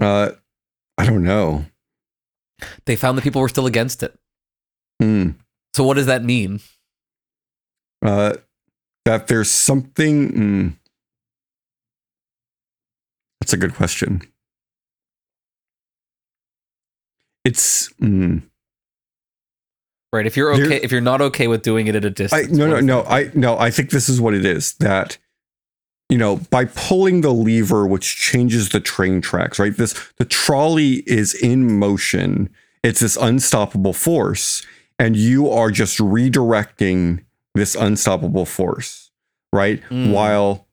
[0.00, 0.32] uh,
[0.96, 1.66] I don't know.
[2.86, 4.16] They found that people were still against it.
[5.00, 5.30] Hmm.
[5.74, 6.60] So what does that mean?
[8.04, 8.34] Uh,
[9.04, 10.28] that there's something.
[10.30, 10.68] hmm.
[13.40, 14.22] That's a good question.
[17.44, 17.88] It's.
[17.98, 18.38] hmm.
[20.12, 20.26] Right?
[20.26, 22.68] If you're There- okay, if you're not okay with doing it at a distance, no,
[22.68, 23.02] no, no.
[23.02, 23.10] that?
[23.12, 23.58] I no.
[23.58, 24.74] I think this is what it is.
[24.74, 25.18] That
[26.08, 29.76] you know, by pulling the lever, which changes the train tracks, right?
[29.76, 32.48] This the trolley is in motion.
[32.84, 34.64] It's this unstoppable force,
[34.98, 37.24] and you are just redirecting
[37.54, 39.10] this unstoppable force,
[39.52, 39.82] right?
[39.90, 40.12] Mm.
[40.12, 40.66] While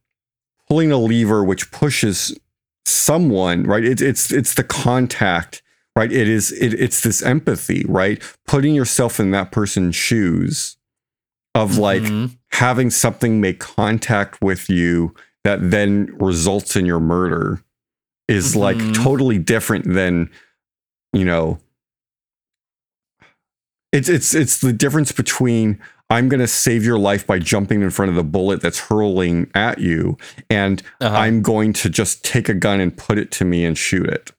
[0.67, 2.37] pulling a lever which pushes
[2.85, 3.83] someone, right?
[3.83, 5.61] It's it's it's the contact,
[5.95, 6.11] right?
[6.11, 8.21] It is it, it's this empathy, right?
[8.47, 10.77] Putting yourself in that person's shoes
[11.53, 12.37] of like Mhm.
[12.53, 15.13] having something make contact with you
[15.43, 17.61] that then results in your murder
[18.27, 18.93] is like Mhm.
[19.03, 20.29] totally different than
[21.13, 21.59] you know
[23.91, 25.79] it's it's it's the difference between
[26.09, 29.49] I'm going to save your life by jumping in front of the bullet that's hurling
[29.55, 30.17] at you
[30.49, 31.15] and Uh-huh.
[31.15, 34.31] I'm going to just take a gun and put it to me and shoot it.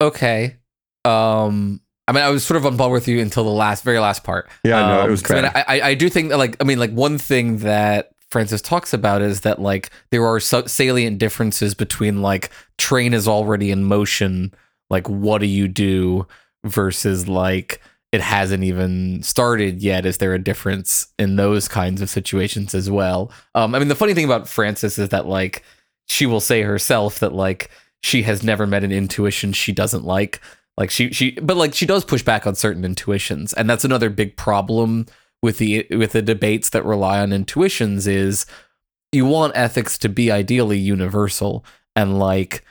[0.00, 0.56] okay.
[1.04, 3.98] Um, I mean, I was sort of on board with you until the last, very
[3.98, 4.48] last part.
[4.64, 5.52] Yeah, no, it was was 'cause I, mean.
[5.54, 9.22] I, I do think that, like, I mean, like one thing that Frances talks about
[9.22, 14.52] is that like there are salient differences between like train is already in motion,
[14.90, 16.26] like what do you do
[16.64, 17.80] versus like
[18.10, 20.06] it hasn't even started yet.
[20.06, 23.30] Is there a difference in those kinds of situations as well?
[23.54, 25.62] Um, I mean, the funny thing about Frances is that like
[26.06, 27.70] she will say herself that like
[28.02, 30.40] she has never met an intuition she doesn't like.
[30.76, 33.52] Like she she but like she does push back on certain intuitions.
[33.52, 35.06] And that's another big problem
[35.42, 38.46] with the with the debates that rely on intuitions is
[39.12, 41.64] you want ethics to be ideally universal
[41.96, 42.64] and like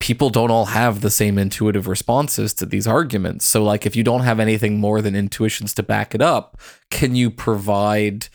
[0.00, 3.44] people don't all have the same intuitive responses to these arguments.
[3.46, 7.14] So like if you don't have anything more than intuitions to back it up, can
[7.14, 8.28] you provide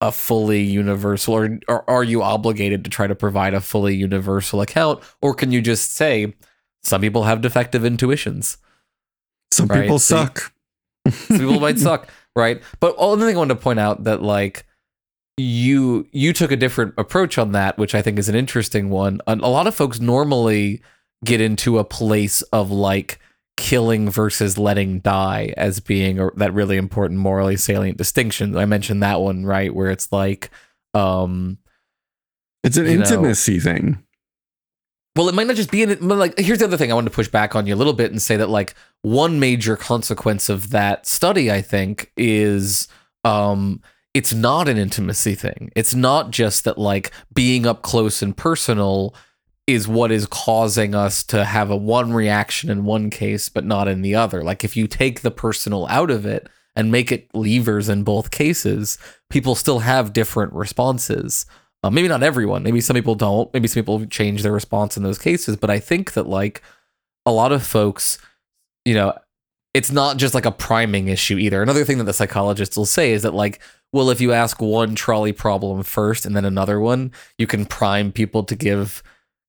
[0.00, 4.60] a fully universal or, or are you obligated to try to provide a fully universal
[4.60, 6.34] account or can you just say
[6.82, 8.56] some people have defective intuitions
[9.52, 10.52] Some Right, people so suck.
[11.08, 14.66] some people might suck right but another thing i wanted to point out that like
[15.38, 19.20] you you took a different approach on that which i think is an interesting one
[19.26, 20.82] a lot of folks normally
[21.24, 23.18] get into a place of like
[23.56, 29.02] killing versus letting die as being a, that really important morally salient distinction i mentioned
[29.02, 30.50] that one right where it's like
[30.94, 31.56] um
[32.62, 34.02] It's an you know- intimacy thing.
[35.16, 37.14] well, it might not just be in Like, here's the other thing I wanted to
[37.16, 40.70] push back on you a little bit and say that like one major consequence of
[40.70, 42.88] that study, I think, is
[43.24, 43.80] um,
[44.14, 45.70] it's not an intimacy thing.
[45.74, 49.14] It's not just that like being up close and personal
[49.66, 53.88] is what is causing us to have a one reaction in one case, but not
[53.88, 54.42] in the other.
[54.42, 58.30] Like, if you take the personal out of it and make it levers in both
[58.30, 58.98] cases,
[59.30, 61.46] people still have different responses.
[61.82, 62.62] Uh, maybe not everyone.
[62.62, 63.52] Maybe some people don't.
[63.54, 65.56] Maybe some people change their response in those cases.
[65.56, 66.62] But I think that like
[67.24, 68.18] a lot of folks,
[68.84, 69.16] you know,
[69.74, 71.62] it's not just like a priming issue either.
[71.62, 73.60] Another thing that the psychologists will say is that like,
[73.92, 78.10] well, if you ask one trolley problem first and then another one, you can prime
[78.12, 79.02] people to give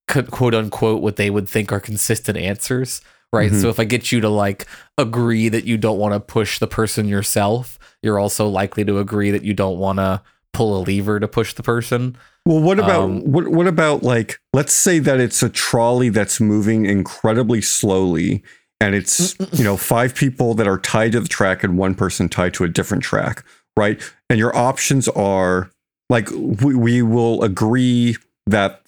[0.06, 3.00] quote unquote what they would think are consistent answers.
[3.32, 3.50] Right.
[3.50, 3.60] Mhm.
[3.60, 4.66] So if I get you to like
[4.96, 9.30] agree that you don't want to push the person yourself, you're also likely to agree
[9.32, 10.22] that you don't want to
[10.52, 12.16] pull a lever to push the person.
[12.46, 16.38] Well, what about Um, what what about like let's say that it's a trolley that's
[16.40, 18.44] moving incredibly slowly
[18.80, 22.28] and it's you know five people that are tied to the track and one person
[22.28, 23.42] tied to a different track,
[23.76, 24.00] right?
[24.30, 25.70] And your options are
[26.10, 28.16] like we, we will agree
[28.46, 28.82] that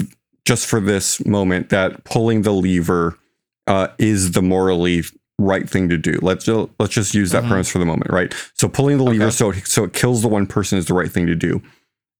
[0.44, 3.18] just for this moment that pulling the lever
[3.66, 5.02] uh, is the morally
[5.38, 6.18] right thing to do.
[6.22, 7.48] Let's let's just use that Mhm.
[7.48, 8.32] premise for the moment, right?
[8.54, 9.30] So pulling the lever Okay.
[9.32, 11.60] so it, so it kills the one person is the right thing to do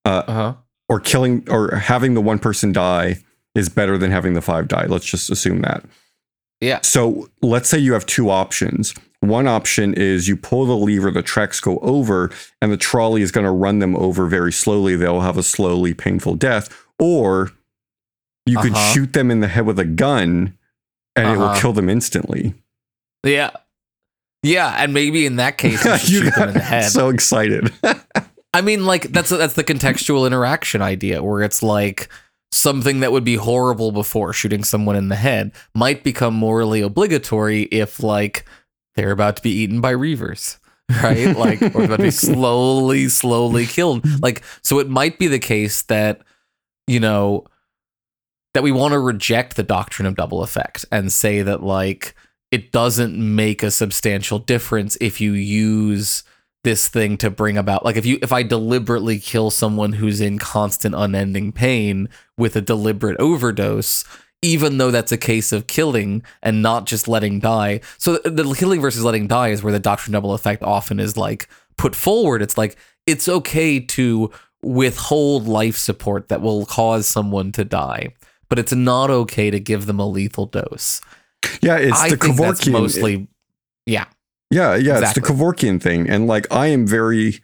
[0.04, 0.54] Uh huh.
[0.88, 3.18] or killing or having the one person die
[3.54, 4.86] is better than having the five die.
[4.86, 5.84] Let's just assume that.
[6.60, 6.80] Yeah.
[6.82, 8.94] So let's say you have two options.
[9.20, 12.30] One option is you pull the lever, the tracks go over,
[12.62, 14.94] and the trolley is going to run them over very slowly.
[14.96, 16.68] They'll have a slowly painful death.
[16.98, 17.50] Or
[18.46, 18.92] you could Uh-huh.
[18.92, 20.56] shoot them in the head with a gun
[21.16, 21.60] and it will Uh-huh.
[21.60, 22.54] kill them instantly.
[23.24, 23.50] Yeah.
[24.42, 26.90] Yeah, and maybe in that case, you you shoot them got in the head.
[26.92, 27.72] so excited.
[28.54, 32.08] I mean, like that's that's the contextual interaction idea, where it's like
[32.56, 37.62] something that would be horrible before shooting someone in the head might become morally obligatory
[37.64, 38.44] if like
[38.94, 40.58] they're about to be eaten by reavers,
[41.02, 41.36] right?
[41.36, 44.04] Like or about to be slowly, slowly killed.
[44.22, 46.22] Like so, it might be the case that
[46.86, 47.44] you know
[48.54, 52.14] that we want to reject the doctrine of double effect and say that like
[52.50, 56.22] it doesn't make a substantial difference if you use
[56.66, 60.38] this thing to bring about like if you if I deliberately kill someone who's in
[60.38, 64.04] constant unending pain with a deliberate overdose
[64.42, 67.80] even though that's a case of killing and not just letting die.
[67.98, 71.16] So the, the killing versus letting die is where the doctrine double effect often is
[71.16, 71.48] like
[71.78, 72.42] put forward.
[72.42, 74.30] It's like it's okay to
[74.62, 78.10] withhold life support that will cause someone to die
[78.48, 81.00] but it's not okay to give them a lethal dose.
[81.60, 83.28] Yeah, it's I the think that's mostly
[83.84, 84.06] yeah
[84.50, 85.02] Yeah, yeah, Exactly.
[85.02, 87.40] it's the Kevorkian thing, and like I am very,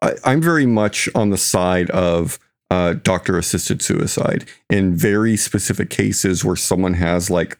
[0.00, 2.38] I, I'm very much on the side of
[2.70, 7.58] uh, doctor-assisted suicide in very specific cases where someone has like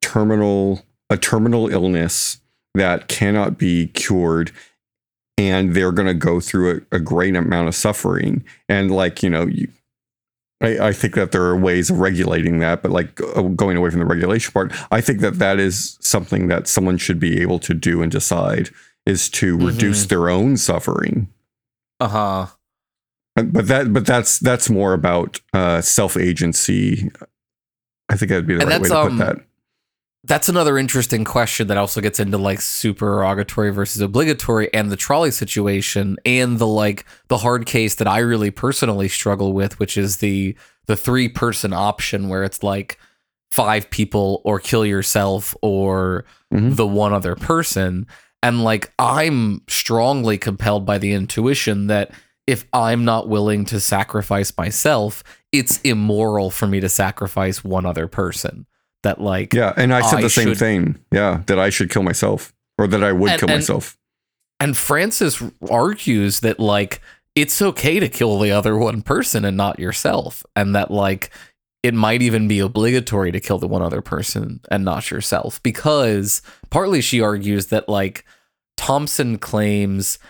[0.00, 2.40] terminal a terminal illness
[2.74, 4.50] that cannot be cured,
[5.36, 9.28] and they're going to go through a, a great amount of suffering, and like you
[9.28, 9.68] know you.
[10.62, 13.90] I, I think that there are ways of regulating that, but like uh, going away
[13.90, 17.58] from the regulation part, I think that that is something that someone should be able
[17.60, 18.70] to do and decide
[19.04, 21.28] is to reduce their own suffering.
[22.00, 22.46] uh-huh
[23.34, 27.10] But but that but that's that's more about uh, self agency.
[28.08, 29.36] I think that'd be the And right way to put um, that.
[30.24, 35.32] That's another interesting question that also gets into like supererogatory versus obligatory and the trolley
[35.32, 40.18] situation and the like the hard case that I really personally struggle with, which is
[40.18, 40.56] the
[40.86, 42.98] the three person option where it's like
[43.50, 46.76] five people or kill yourself or Mhm.
[46.76, 48.06] the one other person.
[48.42, 52.12] And like I'm strongly compelled by the intuition that
[52.46, 58.08] if I'm not willing to sacrifice myself, it's immoral for me to sacrifice one other
[58.08, 58.66] person.
[59.02, 60.98] That like Yeah, and I said I the same should- thing.
[61.12, 63.96] Yeah, that I should kill myself or that I would And- kill and- myself.
[64.60, 67.00] And Frances argues that like
[67.34, 71.30] it's okay to kill the other one person and not yourself, and that like
[71.82, 76.40] it might even be obligatory to kill the one other person and not yourself because
[76.70, 78.24] partly she argues that like
[78.76, 80.20] Thomson claims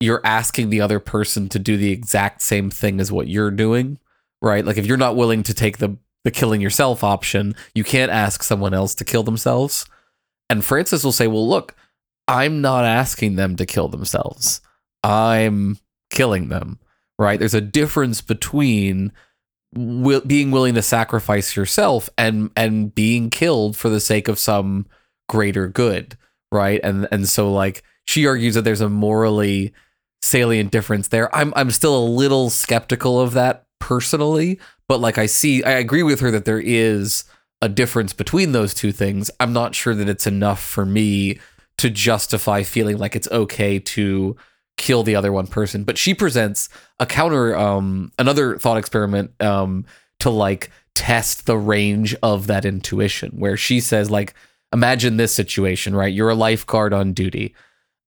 [0.00, 3.98] you're asking the other person to do the exact same thing as what you're doing,
[4.42, 4.64] right?
[4.64, 5.96] Like if you're not willing to take the
[6.28, 9.86] the killing yourself option, you can't ask someone else to kill themselves.
[10.50, 11.74] And Frances will say, "Well, look,
[12.28, 14.60] I'm not asking them to kill themselves.
[15.02, 15.78] I'm
[16.10, 16.78] killing them,
[17.18, 17.38] right?
[17.38, 19.10] There's a difference between
[19.74, 24.86] being willing to sacrifice yourself and and being killed for the sake of some
[25.30, 26.18] greater good,
[26.52, 26.80] right?
[26.84, 29.72] And and so like she argues that there's a morally
[30.20, 31.34] salient difference there.
[31.34, 34.58] I'm I'm still a little skeptical of that personally,
[34.88, 37.24] but like I see, I agree with her that there is
[37.60, 39.30] a difference between those two things.
[39.40, 41.38] I'm not sure that it's enough for me
[41.78, 44.36] to justify feeling like it's okay to
[44.76, 45.84] kill the other one person.
[45.84, 46.68] But she presents
[46.98, 49.84] a counter, um, another thought experiment, um,
[50.20, 54.34] to like test the range of that intuition, where she says, like,
[54.72, 56.12] imagine this situation, right?
[56.12, 57.54] You're a lifeguard on duty,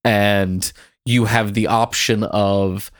[0.03, 0.71] and
[1.05, 2.91] you have the option of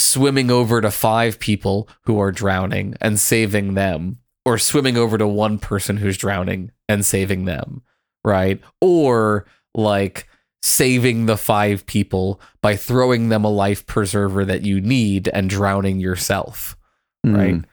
[0.00, 5.26] swimming over to five people who are drowning and saving them, or swimming over to
[5.26, 7.82] one person who's drowning and saving them,
[8.24, 8.60] right?
[8.80, 10.28] Or like
[10.62, 16.00] saving the five people by throwing them a life preserver that you need and drowning
[16.00, 16.76] yourself,
[17.24, 17.54] right?
[17.56, 17.64] Mm.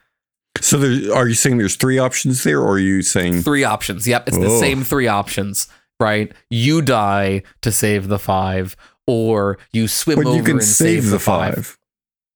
[0.60, 4.06] So there, are you saying there's three options there, or are you saying Three options.
[4.06, 4.60] Yep, it's the Oh.
[4.60, 5.66] same three options,
[5.98, 6.32] right?
[6.50, 11.10] You die to save the five, or you swim but over you can and save
[11.10, 11.76] the five?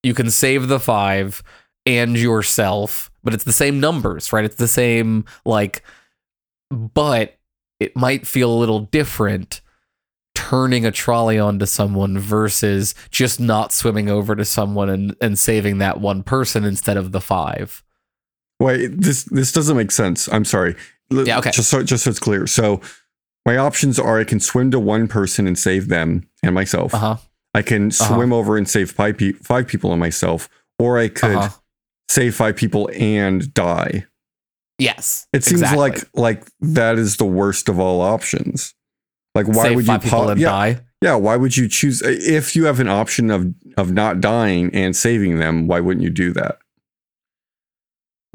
[0.02, 1.42] You can save the five
[1.86, 4.44] and yourself, but it's the same numbers, right?
[4.44, 5.82] It's the same, like,
[6.70, 7.38] but
[7.80, 9.60] it might feel a little different
[10.34, 15.78] turning a trolley onto someone versus just not swimming over to someone and, and saving
[15.78, 17.82] that one person instead of the five.
[18.60, 20.28] Wait, this this doesn't make sense.
[20.28, 20.74] I'm sorry.
[21.10, 21.50] Yeah, okay.
[21.50, 22.46] Just so just so it's clear.
[22.46, 22.80] So
[23.46, 26.94] my options are: I can swim to one person and save them and myself.
[26.94, 27.16] Uh huh.
[27.58, 30.48] I can swim over and save five, pe- five people and myself,
[30.78, 31.48] or I could Uh-huh.
[32.08, 34.06] save five people and die.
[34.78, 35.26] Yes.
[35.32, 35.78] It seems exactly.
[35.80, 38.74] like like that is the worst of all options.
[39.34, 40.80] Like why Save would you po- and yeah, die.
[41.02, 44.94] yeah, why would you choose if you have an option of of not dying and
[44.96, 46.58] saving them, why wouldn't you do that?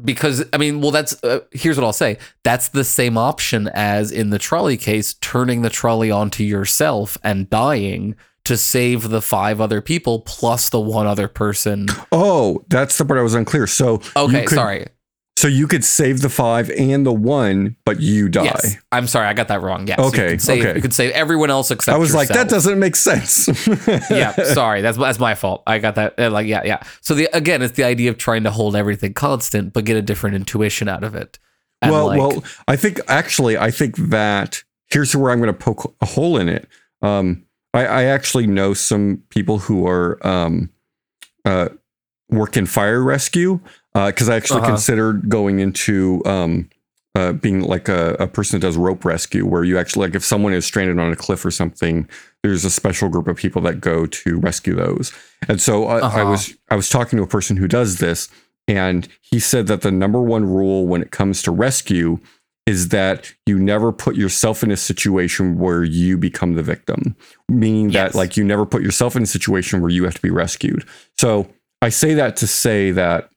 [0.04, 2.18] because I mean, well, that's uh, here's what I'll say.
[2.42, 7.48] That's the same option as in the trolley case, turning the trolley onto yourself and
[7.48, 11.86] dying to save the five other people plus the one other person.
[12.12, 13.66] Oh, that's the part I was unclear.
[13.66, 14.86] So you Okay, could- sorry.
[15.36, 18.44] So you could save the five and the one, but you die.
[18.44, 19.88] Yes, I'm sorry, I got that wrong.
[19.88, 20.76] Yes, Okay, you could save, okay.
[20.76, 21.92] you could save everyone else except.
[21.94, 23.48] I was like, that doesn't make sense.
[24.10, 24.80] yeah, sorry.
[24.80, 25.64] That's that's my fault.
[25.66, 26.18] I got that.
[26.20, 26.82] uh, Like, yeah, yeah.
[27.00, 30.02] So the again, it's the idea of trying to hold everything constant, but get a
[30.02, 31.38] different intuition out of it.
[31.82, 35.58] And, well, like, well, I think actually, I think that here's where I'm going to
[35.58, 36.68] poke a hole in it.
[37.02, 40.70] Um, I, I actually know some people who are um,
[41.44, 41.68] uh,
[42.30, 43.60] work in fire rescue
[43.92, 44.70] because I actually Uh-huh.
[44.72, 46.68] considered going into um,
[47.14, 50.24] uh, being like a, a person that does rope rescue, where you actually like if
[50.24, 52.08] someone is stranded on a cliff or something,
[52.42, 55.12] there's a special group of people that go to rescue those.
[55.48, 56.24] And so I, I Uh-huh.
[56.24, 58.28] was I was talking to a person who does this,
[58.66, 62.18] and he said that the number one rule when it comes to rescue
[62.66, 67.14] is that you never put yourself in a situation where you become the victim,
[67.48, 70.30] meaning that like you never put yourself in a situation where you have to be
[70.30, 70.84] rescued.
[71.18, 71.48] So
[71.82, 73.28] I say that to say that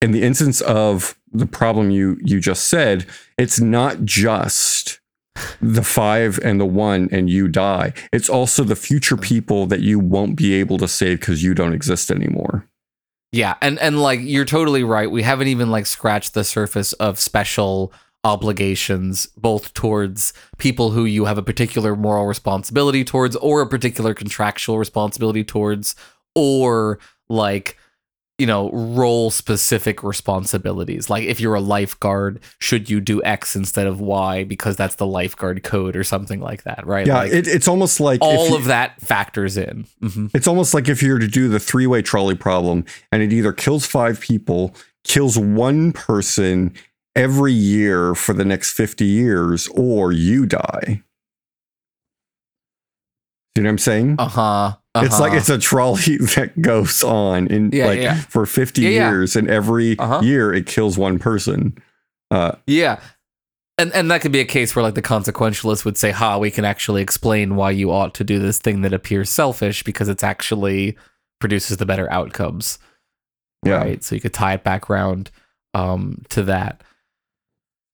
[0.00, 5.00] in the instance of the problem you you just said, it's not just
[5.60, 7.92] the five and the one and you die.
[8.12, 11.74] It's also the future people that you won't be able to save because you don't
[11.74, 12.66] exist anymore.
[13.32, 15.10] Yeah, and and like you're totally right.
[15.10, 17.92] We haven't even like scratched the surface of special
[18.24, 24.12] obligations both towards people who you have a particular moral responsibility towards or a particular
[24.14, 25.94] contractual responsibility towards
[26.34, 26.98] or
[27.28, 27.76] like
[28.38, 31.10] you know role specific responsibilities.
[31.10, 35.06] Like if you're a lifeguard should you do x instead of y because that's the
[35.06, 37.06] lifeguard code or something like that right?
[37.06, 39.86] Yeah, like it, it's almost like if all you- of that factors in.
[40.02, 40.30] Mhm.
[40.34, 43.32] It's almost like if you were to do the three way trolley problem and it
[43.32, 46.72] either kills five people, kills one person
[47.16, 51.02] every year for the next 50 years, or you die.
[53.56, 54.16] You know what I'm saying?
[54.18, 55.38] uh-huh, It's like uh-huh.
[55.38, 58.14] it's a trolley that goes on in Yeah, like yeah.
[58.14, 59.10] for 50 Yeah, yeah.
[59.10, 60.20] years, and every Uh-huh.
[60.22, 61.76] year it kills one person.
[62.30, 63.00] Uh, Yeah.
[63.76, 66.50] And and that could be a case where like the consequentialist would say, "Ha, we
[66.50, 70.22] can actually explain why you ought to do this thing that appears selfish because it's
[70.22, 70.96] actually
[71.40, 72.78] produces the better outcomes."
[73.64, 73.76] yeah.
[73.78, 74.04] Right?
[74.04, 75.30] So you could tie it back around
[75.74, 76.82] um to that.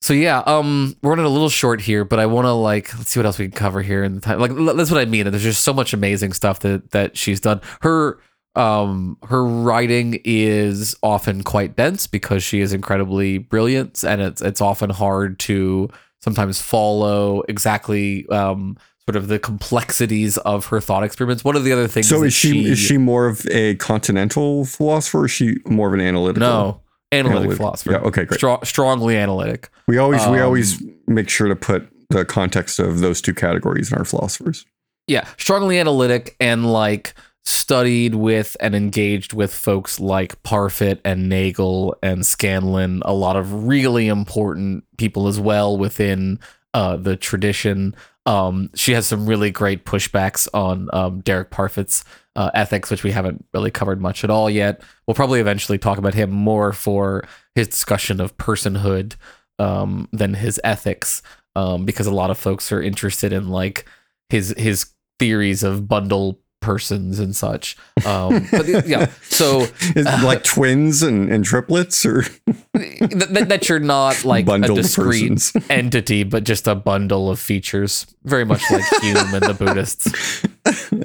[0.07, 3.11] So yeah, um we're running a little short here, but I want to like let's
[3.11, 4.39] see what else we can cover here in the time.
[4.39, 5.29] Like that's what I mean.
[5.29, 7.61] There's just so much amazing stuff that that she's done.
[7.83, 8.21] Her
[8.55, 14.61] um her writing is often quite dense because she is incredibly brilliant and it's it's
[14.61, 15.91] often hard to
[16.21, 18.79] sometimes follow exactly um
[19.09, 21.43] sort of the complexities of her thought experiments.
[21.43, 24.67] One of the other things So that is she, is she more of a continental
[24.67, 26.49] philosopher or is she more of an analytical?
[26.49, 26.81] no
[27.17, 27.57] analytic Analytic.
[27.59, 27.91] philosopher.
[27.93, 28.39] Yeah, okay, great.
[28.39, 29.69] Strong, strongly analytic.
[29.89, 33.91] We always we Um, always make sure to put the context of those two categories
[33.91, 34.65] in our philosophers.
[35.09, 37.15] Yeah, strongly analytic and like
[37.45, 43.67] studied with and engaged with folks like Parfit and Nagel and Scanlon, a lot of
[43.69, 46.41] really important people as well within
[46.75, 47.95] uh, the tradition.
[48.27, 52.05] Um, she has some really great pushbacks on um, Derek Parfit's
[52.35, 54.83] uh, ethics, which we haven't really covered much at all yet.
[55.07, 59.15] We'll probably eventually talk about him more for his discussion of personhood
[59.59, 61.23] um, than his ethics,
[61.55, 63.89] um, because a lot of folks are interested in like
[64.29, 67.77] his his theories of bundle persons and such.
[68.05, 72.23] Um, but yeah, so like twins and, and triplets or
[72.77, 75.67] th- th- that you're not like a Bundled discrete persons.
[75.71, 80.43] entity, but just a bundle of features, very much like Hume and the Buddhists.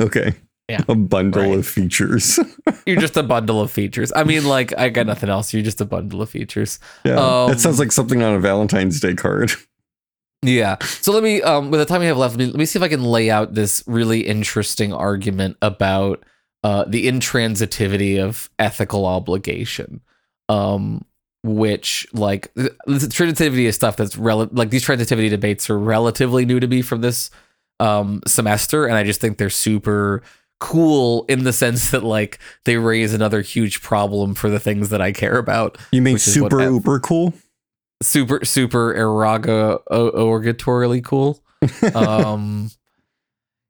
[0.02, 0.34] okay.
[0.70, 1.60] Yeah, A bundle right.
[1.60, 2.40] of features.
[2.86, 4.14] You're just a bundle of features.
[4.16, 5.54] I mean, like I got nothing else.
[5.54, 6.80] You're just a bundle of features.
[7.04, 7.16] yeah.
[7.20, 9.52] Um, that sounds like something on a Valentine's Day card.
[10.44, 10.78] Yeah.
[10.82, 12.80] So let me, um, with the time we have left, let me, let me see
[12.80, 16.24] if I can lay out this really interesting argument about
[16.64, 20.02] uh, the intransitivity of ethical obligation,
[20.50, 21.06] um,
[21.44, 26.60] which like the, transitivity is stuff that's rel- like these transitivity debates are relatively new
[26.60, 27.30] to me from this
[27.80, 30.22] um, semester, and I just think they're super
[30.60, 35.02] cool in the sense that like they raise another huge problem for the things that
[35.02, 35.78] I care about.
[35.92, 37.34] You mean which is what super uber cool?
[38.02, 41.40] Super super eroga orgatorily cool
[41.96, 42.72] um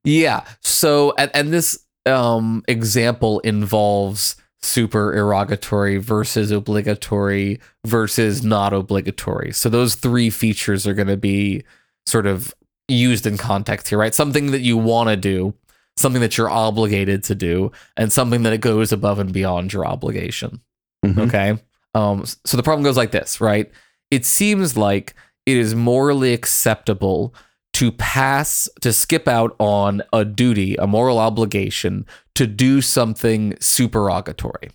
[0.06, 9.68] yeah so and, and this um example involves supererogatory versus obligatory versus not obligatory so
[9.70, 11.64] those three features are going to be
[12.06, 12.54] sort of
[12.88, 15.54] used in context here right something that you want to do
[15.98, 20.62] something that you're obligated to do and something that goes above and beyond your obligation
[21.06, 21.28] Mhm.
[21.28, 21.58] Okay.
[21.96, 23.70] Um, so the problem goes like this, right?
[24.12, 27.34] It seems like it is morally acceptable
[27.74, 32.06] to pass, to skip out on a duty, a moral obligation
[32.36, 34.70] to do something supererogatory.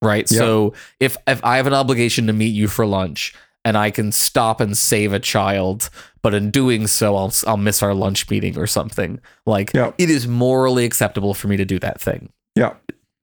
[0.00, 0.28] Right.
[0.30, 0.38] Yeah.
[0.38, 4.10] So if if I have an obligation to meet you for lunch and I can
[4.10, 5.90] stop and save a child,
[6.22, 9.20] but in doing so I'll I'll miss our lunch meeting or something.
[9.46, 9.92] Like Yeah.
[9.98, 12.74] it is morally acceptable for me to do that thing Yeah.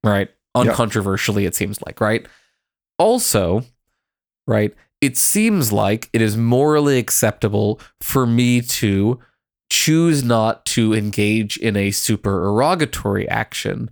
[0.03, 0.29] right?
[0.55, 2.25] Uncontroversially, it seems like, right?
[2.97, 3.63] Also,
[4.47, 9.19] right, it seems like it is morally acceptable for me to
[9.71, 13.89] choose not to engage in a supererogatory action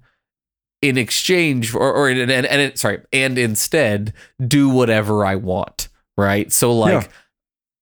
[0.81, 4.13] in exchange or, or and, and, and it, sorry and instead
[4.45, 6.51] do whatever i want right?
[6.51, 7.07] So like Yeah.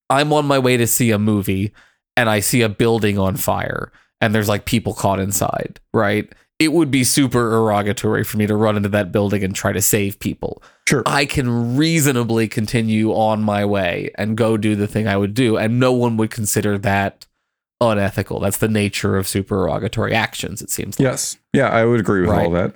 [0.10, 1.72] i'm on my way to see a movie
[2.18, 6.32] and i see a building on fire and there's like people caught inside right?
[6.58, 10.20] It would be supererogatory for me to run into that building and try to save
[10.20, 11.02] people Sure.
[11.06, 15.58] I can reasonably continue on my way and go do the thing I would do,
[15.58, 17.26] and no one would consider that
[17.82, 18.40] unethical.
[18.40, 21.06] That's the nature of supererogatory actions, it seems like.
[21.06, 21.38] yes.
[21.54, 22.46] Yeah, I would agree with Right.
[22.46, 22.74] all that.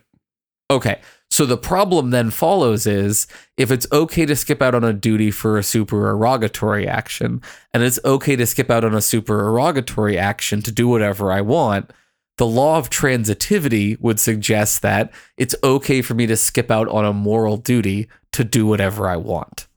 [0.71, 0.99] Okay.
[1.31, 5.29] So the problem then follows is if it's okay to skip out on a duty
[5.29, 7.41] for a supererogatory action,
[7.73, 11.91] and it's okay to skip out on a supererogatory action to do whatever I want,
[12.39, 17.03] the law of transitivity would suggest that it's okay for me to skip out on
[17.03, 19.67] a moral duty to do whatever I want.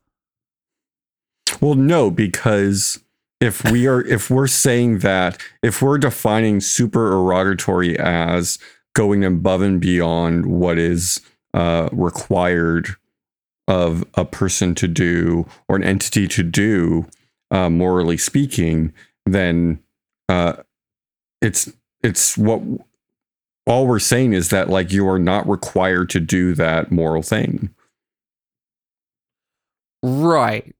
[1.60, 3.02] Well, no, because
[3.40, 8.60] if we are if we're saying that if we're defining supererogatory as
[8.94, 11.20] going above and beyond what is
[11.54, 12.90] uh, required
[13.66, 17.08] of a person to do or an entity to do,
[17.50, 18.92] uh, morally speaking,
[19.26, 19.80] then
[20.28, 20.54] uh,
[21.40, 21.68] it's
[22.03, 22.62] it's what
[23.66, 27.70] all we're saying is that like you are not required to do that moral thing.
[30.03, 30.74] Right.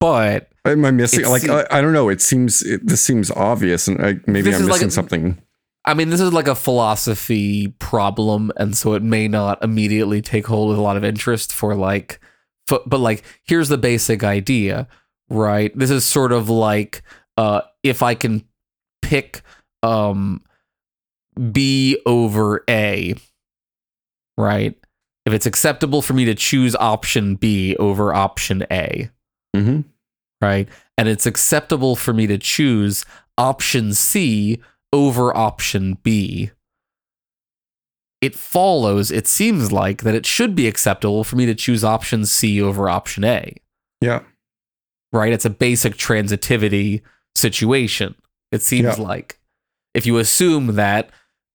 [0.00, 1.24] But Am I missing?
[1.26, 2.08] Like seem- I, I don't know.
[2.08, 5.42] It seems it, this seems obvious, and I, maybe I'm is like missing a- something.
[5.84, 10.48] I mean, this is like a philosophy problem, and so it may not immediately take
[10.48, 12.18] hold with a lot of interest for like,
[12.66, 14.88] fo- but like, here's the basic idea,
[15.30, 15.70] right?
[15.78, 17.02] This is sort of like,
[17.36, 18.44] uh, if I can
[19.00, 19.42] pick,
[19.84, 20.42] um,
[21.52, 23.14] B over A,
[24.38, 24.74] right?
[25.24, 29.10] If it's acceptable for me to choose option B over option A,
[29.54, 29.80] hmm
[30.42, 30.68] right?
[30.98, 33.04] And it's acceptable for me to choose
[33.38, 34.60] option C
[34.92, 36.50] over option B.
[38.20, 42.24] It follows, it seems like, that it should be acceptable for me to choose option
[42.26, 43.56] C over option A,
[44.00, 44.22] Yeah,
[45.12, 45.32] right?
[45.32, 47.02] It's a basic transitivity
[47.34, 48.14] situation.
[48.52, 49.04] It seems Yeah.
[49.04, 49.38] like
[49.94, 51.10] if you assume that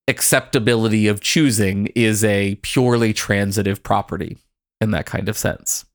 [0.08, 4.38] acceptability of choosing is a purely transitive property
[4.80, 5.86] in that kind of sense.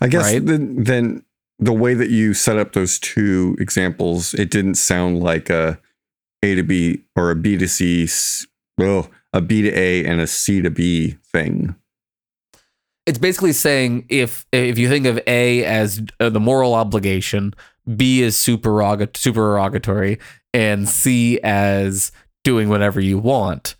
[0.00, 0.44] I guess Right.
[0.44, 1.24] then, then
[1.58, 5.78] the way that you set up those two examples, it didn't sound like a
[6.42, 8.08] A to B or a B to C,
[8.80, 11.74] oh, a B to A and a C to B thing.
[13.06, 17.52] it's basically saying if if you think of A as uh, the moral obligation,
[17.96, 20.18] B is supererog- supererogatory,
[20.54, 22.12] and C as
[22.44, 23.74] doing whatever you want,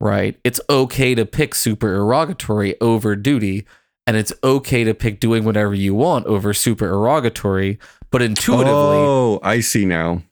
[0.00, 0.38] right?
[0.44, 3.66] It's okay to pick supererogatory over duty,
[4.06, 7.78] and it's okay to pick doing whatever you want over supererogatory.
[8.10, 10.22] But intuitively, Oh, I see now.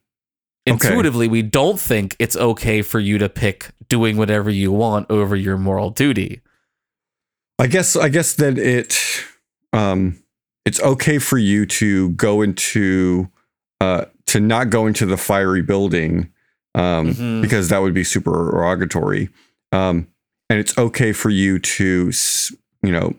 [0.68, 0.88] okay.
[0.88, 5.36] intuitively, we don't think it's okay for you to pick doing whatever you want over
[5.36, 6.40] your moral duty.
[7.60, 8.96] I guess I guess that it
[9.72, 10.22] um
[10.64, 13.28] it's okay for you to go into
[13.80, 16.30] uh to not go into the fiery building
[16.78, 17.42] um Mhm.
[17.42, 19.28] because that would be supererogatory.
[19.72, 20.06] Um
[20.48, 22.10] and it's okay for you to
[22.82, 23.14] you know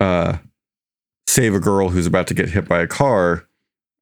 [0.00, 0.38] uh
[1.28, 3.46] save a girl who's about to get hit by a car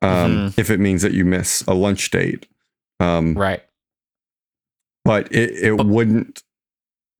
[0.02, 2.46] um if it means that you miss a lunch date.
[3.00, 3.62] Um Right.
[5.04, 6.42] but it it wouldn't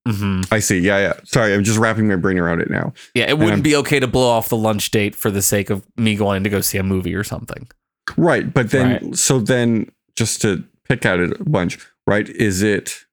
[0.06, 0.54] Mm-hmm.
[0.54, 0.78] I see.
[0.78, 1.12] Yeah, yeah.
[1.24, 2.94] Sorry, I'm just wrapping my brain around it now.
[3.12, 5.84] Yeah, it wouldn't be okay to blow off the lunch date for the sake of
[5.98, 7.68] me going to go see a movie or something.
[8.16, 9.16] Right, but then Right.
[9.16, 12.28] so then just to pick at it a bunch, right?
[12.28, 13.04] Is it?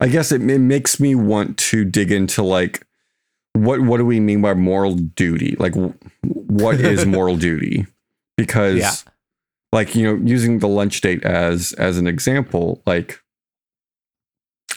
[0.00, 2.86] I guess it, it makes me want to dig into like
[3.52, 5.56] what what do we mean by moral duty?
[5.58, 5.74] Like
[6.22, 7.86] what is moral duty?
[8.36, 8.92] Because Yeah.
[9.72, 13.20] like you know using the lunch date as as an example, like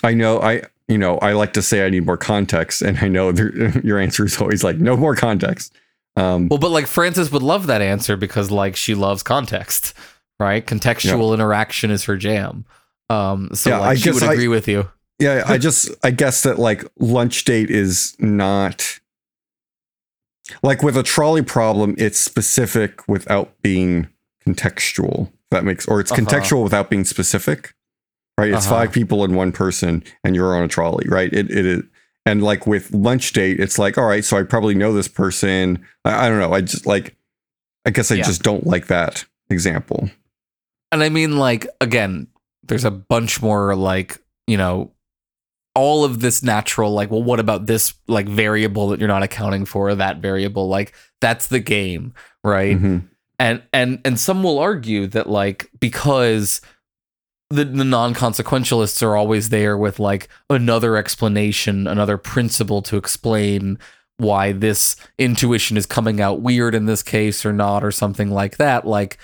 [0.04, 3.08] I know I you know I like to say I need more context, and I
[3.08, 5.74] know there, your answer is always like no more context.
[6.16, 9.94] Um, Well, but like Frances would love that answer because like she loves context,
[10.40, 10.66] right?
[10.66, 12.66] Contextual interaction is her jam.
[13.10, 14.90] Um, so Yeah, like I she would I- agree with you.
[15.20, 19.00] Yeah, I just I guess that like lunch date is not
[20.64, 24.08] like with a trolley problem, it's specific without being
[24.46, 25.32] contextual.
[25.52, 26.22] That makes or it's Uh-huh.
[26.22, 27.74] contextual without being specific.
[28.38, 28.52] Right?
[28.54, 28.76] It's Uh-huh.
[28.76, 31.32] five people and one person and you're on a trolley, right?
[31.34, 31.84] It it is
[32.26, 35.84] and like with lunch date, it's like, all right, so I probably know this person.
[36.04, 36.54] I, I don't know.
[36.54, 37.16] I just like
[37.86, 38.24] I guess I Yeah.
[38.26, 40.10] just don't like that example.
[40.92, 42.28] And I mean, like, again,
[42.64, 44.92] there's a bunch more, like, you know,
[45.76, 49.66] all of this natural, like, well, what about this, like, variable that you're not accounting
[49.66, 50.68] for, that variable?
[50.68, 52.14] Like, that's the game,
[52.44, 52.80] right?
[52.80, 53.08] Mhm.
[53.40, 56.62] And, and, and some will argue that, like, because
[57.50, 63.80] the, the non-consequentialists are always there with like another explanation, another principle to explain
[64.18, 68.58] why this intuition is coming out weird in this case or not, or something like
[68.58, 68.86] that.
[68.86, 69.18] Like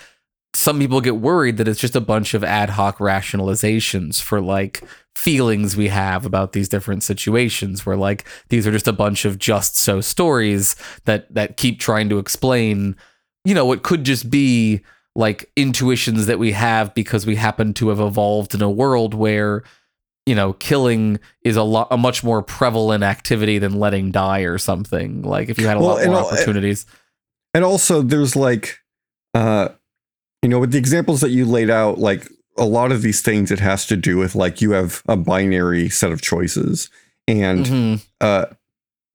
[0.54, 4.82] some people get worried that it's just a bunch of ad hoc rationalizations for like
[5.16, 9.38] feelings we have about these different situations where like these are just a bunch of
[9.38, 12.96] just so stories that that keep trying to explain
[13.44, 14.80] you know what could just be
[15.14, 19.62] like intuitions that we have because we happen to have evolved in a world where
[20.26, 24.58] you know killing is a lot a much more prevalent activity than letting die or
[24.58, 26.86] something like if you had a Well, lot and more all- opportunities.
[27.54, 28.78] And also there's like
[29.34, 29.68] uh
[30.44, 33.50] you know with the examples that you laid out like a lot of these things
[33.50, 36.90] it has to do with like you have a binary set of choices
[37.26, 38.02] and Mhm.
[38.20, 38.44] uh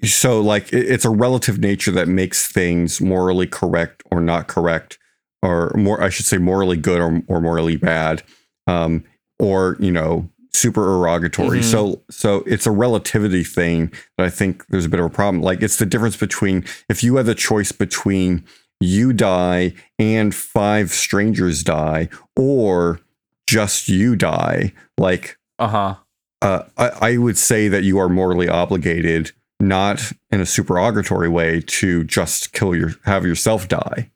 [0.03, 4.97] so like it- it's a relative nature that makes things morally correct or not correct
[5.43, 8.23] or more I should say morally good or, or morally bad
[8.67, 9.03] um
[9.39, 11.63] or you know super erogatory Mhm.
[11.63, 15.43] so so it's a relativity thing that I think there's a bit of a problem
[15.43, 18.43] like it's the difference between if you had the choice between
[18.79, 22.99] you die and five strangers die or
[23.47, 25.95] just you die like uh-huh
[26.41, 31.59] uh, I, I would say that you are morally obligated, not in a supererogatory way,
[31.59, 34.09] to just kill your have yourself die.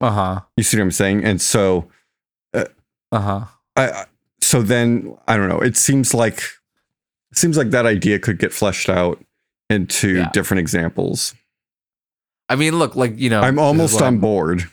[0.00, 1.24] uh-huh You see what I'm saying?
[1.26, 1.90] And so,
[2.54, 3.44] uh-huh
[3.76, 4.04] I I-
[4.40, 5.60] so then I don't know.
[5.60, 6.38] It seems like
[7.30, 9.22] it seems like that idea could get fleshed out
[9.70, 10.30] into Yeah.
[10.32, 11.34] different examples.
[12.52, 14.68] I mean, look, like you know, I'm almost on I'm- board.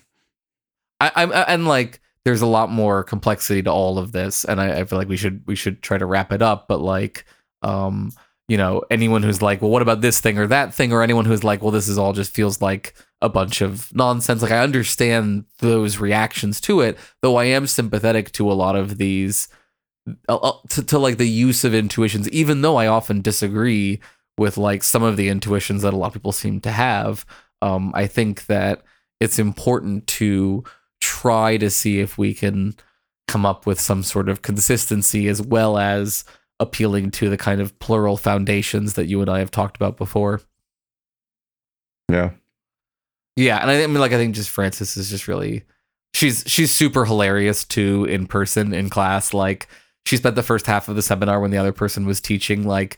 [0.99, 4.81] I, I'm and like there's a lot more complexity to all of this, and I,
[4.81, 6.67] I feel like we should we should try to wrap it up.
[6.67, 7.23] But like,
[7.61, 8.11] um,
[8.49, 11.23] you know, anyone who's like, well, what about this thing or that thing, or anyone
[11.23, 14.41] who's like, well, this is all just feels like a bunch of nonsense.
[14.41, 18.97] Like I understand those reactions to it, though I am sympathetic to a lot of
[18.97, 19.47] these,
[20.27, 24.01] uh, uh, to, to like the use of intuitions, even though I often disagree
[24.37, 27.25] with like some of the intuitions that a lot of people seem to have.
[27.61, 28.83] Um, I think that
[29.19, 30.63] it's important to
[31.01, 32.75] try to see if we can
[33.27, 36.25] come up with some sort of consistency as well as
[36.59, 40.41] appealing to the kind of plural foundations that you and I have talked about before.
[42.09, 42.31] Yeah.
[43.35, 45.63] Yeah, and I, I mean, like, I think just Frances is just really,
[46.13, 49.33] she's she's super hilarious too in person in class.
[49.33, 49.67] Like,
[50.05, 52.97] she spent the first half of the seminar when the other person was teaching, like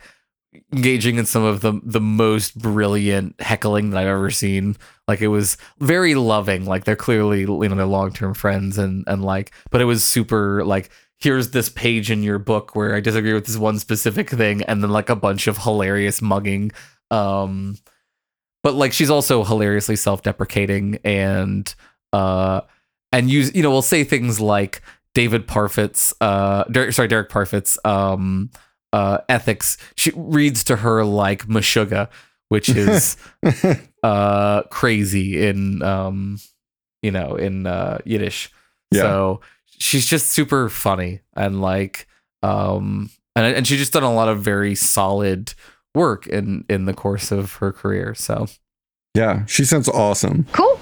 [0.73, 4.77] engaging in some of the the most brilliant heckling that I've ever seen.
[5.07, 6.65] Like it was very loving.
[6.65, 10.03] Like they're clearly you know they're long term friends and and like, but it was
[10.03, 10.89] super like
[11.19, 14.83] here's this page in your book where I disagree with this one specific thing, and
[14.83, 16.71] then like a bunch of hilarious mugging.
[17.11, 17.77] Um,
[18.63, 21.73] but like she's also hilariously self deprecating and
[22.13, 22.61] uh
[23.11, 24.81] and use you know will say things like
[25.13, 28.49] David Parfit's uh Der- sorry Derek Parfit's um
[28.93, 32.09] uh ethics she reads to her like Meshuggah
[32.49, 33.15] which is
[34.03, 36.39] uh crazy in um
[37.01, 38.51] you know in uh Yiddish
[38.91, 39.01] Yeah.
[39.01, 39.41] so
[39.79, 42.07] she's just super funny and like
[42.43, 45.53] um and and she just done a lot of very solid
[45.95, 48.47] work in in the course of her career so
[49.15, 50.45] Yeah, she sounds awesome.
[50.53, 50.79] Cool.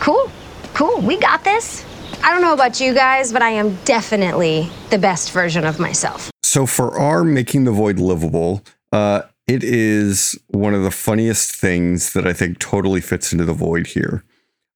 [0.00, 0.30] Cool.
[0.74, 1.00] Cool.
[1.02, 1.84] We got this.
[2.22, 6.30] I don't know about you guys, but I am definitely the best version of myself.
[6.42, 8.62] So for our making the void livable,
[8.92, 13.52] uh, it is one of the funniest things that I think totally fits into the
[13.52, 14.24] void here.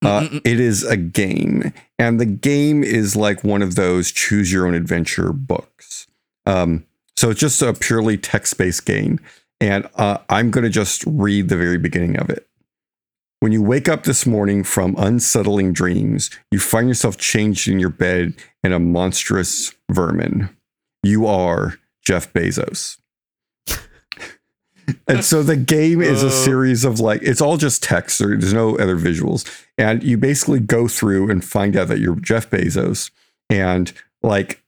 [0.05, 4.67] Uh, it is a game, and the game is like one of those choose your
[4.67, 6.07] own adventure books.
[6.45, 6.85] Um,
[7.17, 9.19] so it's just a purely text based game,
[9.61, 12.47] and uh, I'm going to just read the very beginning of it.
[13.41, 17.91] When you wake up this morning from unsettling dreams, you find yourself changed in your
[17.91, 20.49] bed in a monstrous vermin.
[21.03, 22.99] You are Jeff Bezos.
[25.07, 26.31] and so the game is a uh.
[26.31, 29.47] series of like, it's all just text, there- there's no other visuals.
[29.77, 33.11] And you basically go through and find out that you're Jeff Bezos.
[33.51, 34.64] And like,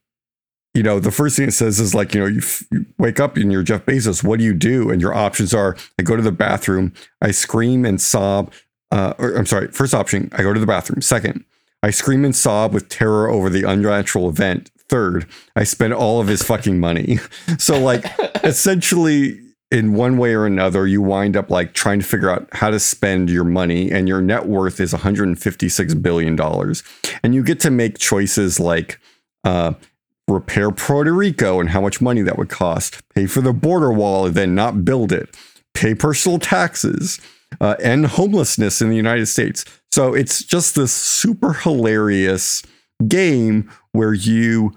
[0.77, 3.19] you know, the first thing it says is like, you know, you, f- you wake
[3.19, 4.23] up and you're Jeff Bezos.
[4.23, 4.91] What do you do?
[4.91, 8.53] And your options are I go to the bathroom, I scream and sob.
[8.91, 11.01] Uh, or I'm sorry, first option, I go to the bathroom.
[11.01, 11.43] Second,
[11.81, 14.69] I scream and sob with terror over the unnatural event.
[14.87, 15.25] Third,
[15.55, 17.17] I spend all of his fucking money.
[17.57, 18.05] So, like,
[18.43, 22.69] essentially, in one way or another, you wind up like trying to figure out how
[22.69, 26.83] to spend your money, and your net worth is 156 billion dollars,
[27.23, 28.99] and you get to make choices like
[29.43, 29.73] uh,
[30.27, 34.25] repair Puerto Rico and how much money that would cost, pay for the border wall
[34.25, 35.35] and then not build it,
[35.73, 37.19] pay personal taxes,
[37.61, 39.63] uh, end homelessness in the United States.
[39.91, 42.63] So it's just this super hilarious
[43.07, 44.73] game where you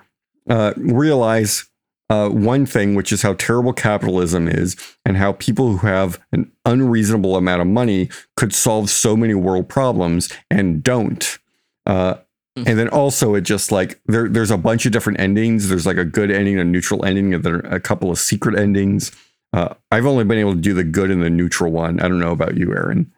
[0.49, 1.67] uh, realize
[2.11, 6.51] uh, one thing, which is how terrible capitalism is, and how people who have an
[6.65, 11.39] unreasonable amount of money could solve so many world problems and don't.
[11.87, 12.17] Uh,
[12.57, 15.69] and then also it just like there, there's a bunch of different endings.
[15.69, 18.59] There's like a good ending, a neutral ending, and there are a couple of secret
[18.59, 19.13] endings.
[19.53, 22.01] Uh, I've only been able to do the good and the neutral one.
[22.01, 23.13] I don't know about you, Aaron.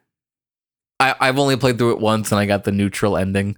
[1.01, 3.57] I, I've only played through it once and I got the neutral ending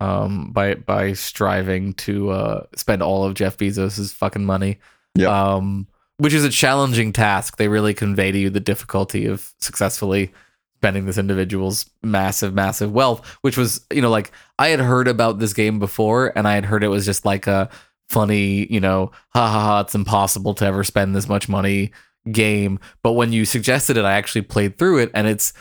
[0.00, 4.78] um by by striving to uh spend all of Jeff Bezos's fucking money.
[5.14, 5.28] Yeah.
[5.28, 5.86] Um
[6.18, 7.56] which is a challenging task.
[7.56, 10.32] They really convey to you the difficulty of successfully
[10.78, 15.38] spending this individual's massive, massive wealth, which was, you know, like I had heard about
[15.38, 17.68] this game before and I had heard it was just like a
[18.08, 21.92] funny, you know, ha ha ha, it's impossible to ever spend this much money
[22.30, 22.78] game.
[23.02, 25.52] But when you suggested it, I actually played through it and it's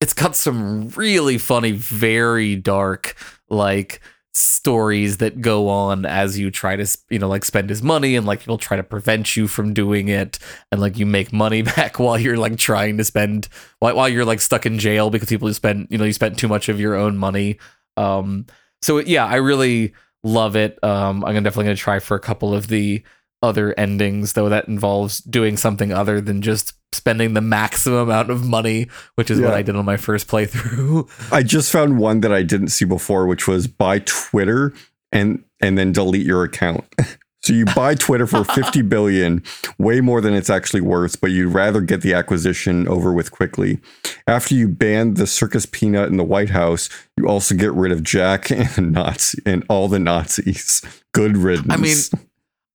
[0.00, 3.16] it's got some really funny, very dark,
[3.48, 4.00] like
[4.34, 8.26] stories that go on as you try to, you know, like spend his money and
[8.26, 10.38] like people try to prevent you from doing it.
[10.72, 14.24] And like you make money back while you're like trying to spend, while, while you're
[14.24, 16.80] like stuck in jail because people who spend, you know, you spent too much of
[16.80, 17.58] your own money.
[17.96, 18.46] Um,
[18.82, 20.82] so yeah, I really love it.
[20.82, 23.04] Um, I'm definitely to try for a couple of the
[23.44, 28.46] other endings, though that involves doing something other than just spending the maximum amount of
[28.46, 31.08] money, which is what I did on my first playthrough.
[31.32, 34.72] I just found one that I didn't see before, which was buy Twitter
[35.12, 36.84] and and then delete your account.
[37.44, 39.42] So you buy Twitter for 50 billion,
[39.76, 43.80] way more than it's actually worth, but you'd rather get the acquisition over with quickly.
[44.26, 46.88] After you ban the circus peanut in the White House,
[47.18, 50.80] you also get rid of Jack and Nazi and all the Nazis.
[51.12, 51.70] Good riddance.
[51.70, 51.96] I mean,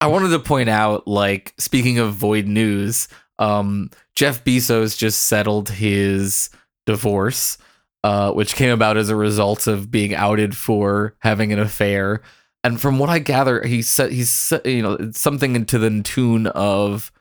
[0.02, 5.70] I wanted to point out, like, speaking of void news, um, Jeff Bezos just settled
[5.70, 6.50] his
[6.86, 7.58] divorce,
[8.04, 12.22] uh, which came about as a result of being outed for having an affair.
[12.64, 17.12] And from what I gather, he said he's you know something into the tune of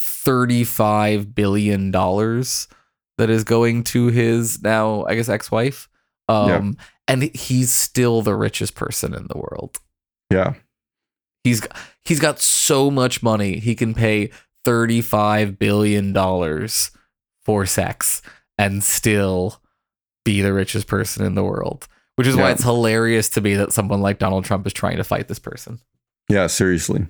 [0.00, 2.66] thirty-five billion dollars
[3.16, 5.88] that is going to his now, I guess, ex-wife.
[6.28, 6.76] Um,
[7.08, 9.78] and he's still the richest person in the world.
[10.30, 10.54] yeah.
[11.44, 11.66] He's
[12.04, 14.30] he's got so much money he can pay
[14.64, 16.90] thirty five billion dollars
[17.44, 18.22] for sex
[18.58, 19.62] and still
[20.24, 21.88] be the richest person in the world.
[22.16, 25.04] Which is why it's hilarious to me that someone like Donald Trump is trying to
[25.04, 25.78] fight this person.
[26.28, 27.06] Yeah, seriously.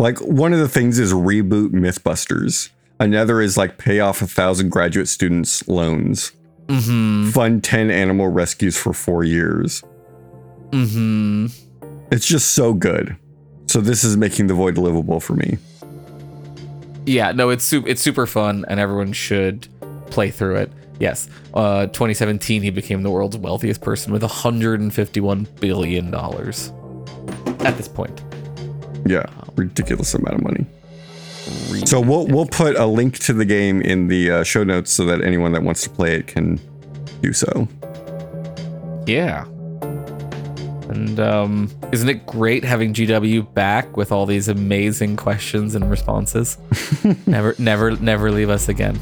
[0.00, 2.70] Like one of the things is reboot Mythbusters.
[2.98, 6.32] Another is like pay off a thousand graduate students loans.
[6.66, 7.30] Mm-hmm.
[7.30, 9.82] Fund 10 animal rescues for four years.
[10.70, 11.46] Mm-hmm.
[12.12, 13.16] It's just so good.
[13.66, 15.56] So this is making the void livable for me.
[17.06, 19.66] Yeah, no, it's super it's super fun and everyone should
[20.10, 20.72] play through it.
[21.00, 21.30] Yes.
[21.54, 26.70] Uh 2017 he became the world's wealthiest person with 151 billion dollars
[27.60, 28.22] at this point.
[29.06, 29.24] Yeah,
[29.56, 30.66] ridiculous amount of money.
[31.86, 35.06] So we'll we'll put a link to the game in the uh, show notes so
[35.06, 36.60] that anyone that wants to play it can
[37.22, 37.66] do so.
[39.06, 39.46] Yeah.
[40.92, 46.58] And um isn't it great having GW back with all these amazing questions and responses?
[47.26, 48.98] never never never leave us again.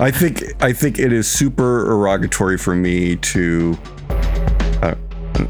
[0.00, 3.78] I think I think it is supererogatory for me to
[4.82, 4.94] uh,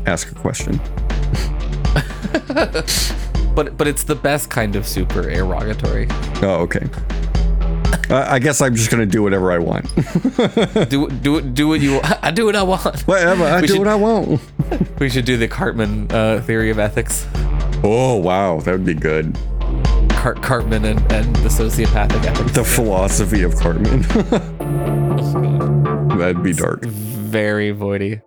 [0.06, 0.80] ask a question.
[3.54, 6.06] But but it's the best kind of supererogatory.
[6.42, 6.88] Oh, okay.
[8.11, 9.86] Uh, I guess I'm just gonna do whatever I want.
[10.91, 13.01] do do do what you I do what I want.
[13.03, 14.41] Whatever, I We do should- what I want.
[14.99, 17.26] We should do the Cartman uh, theory of ethics.
[17.84, 19.36] Oh wow, that would be good.
[20.11, 22.53] Cart Cartman and, and the sociopathic ethics.
[22.53, 24.03] The philosophy of Cartman.
[26.18, 26.84] That'd be dark.
[26.84, 28.20] Very voidy.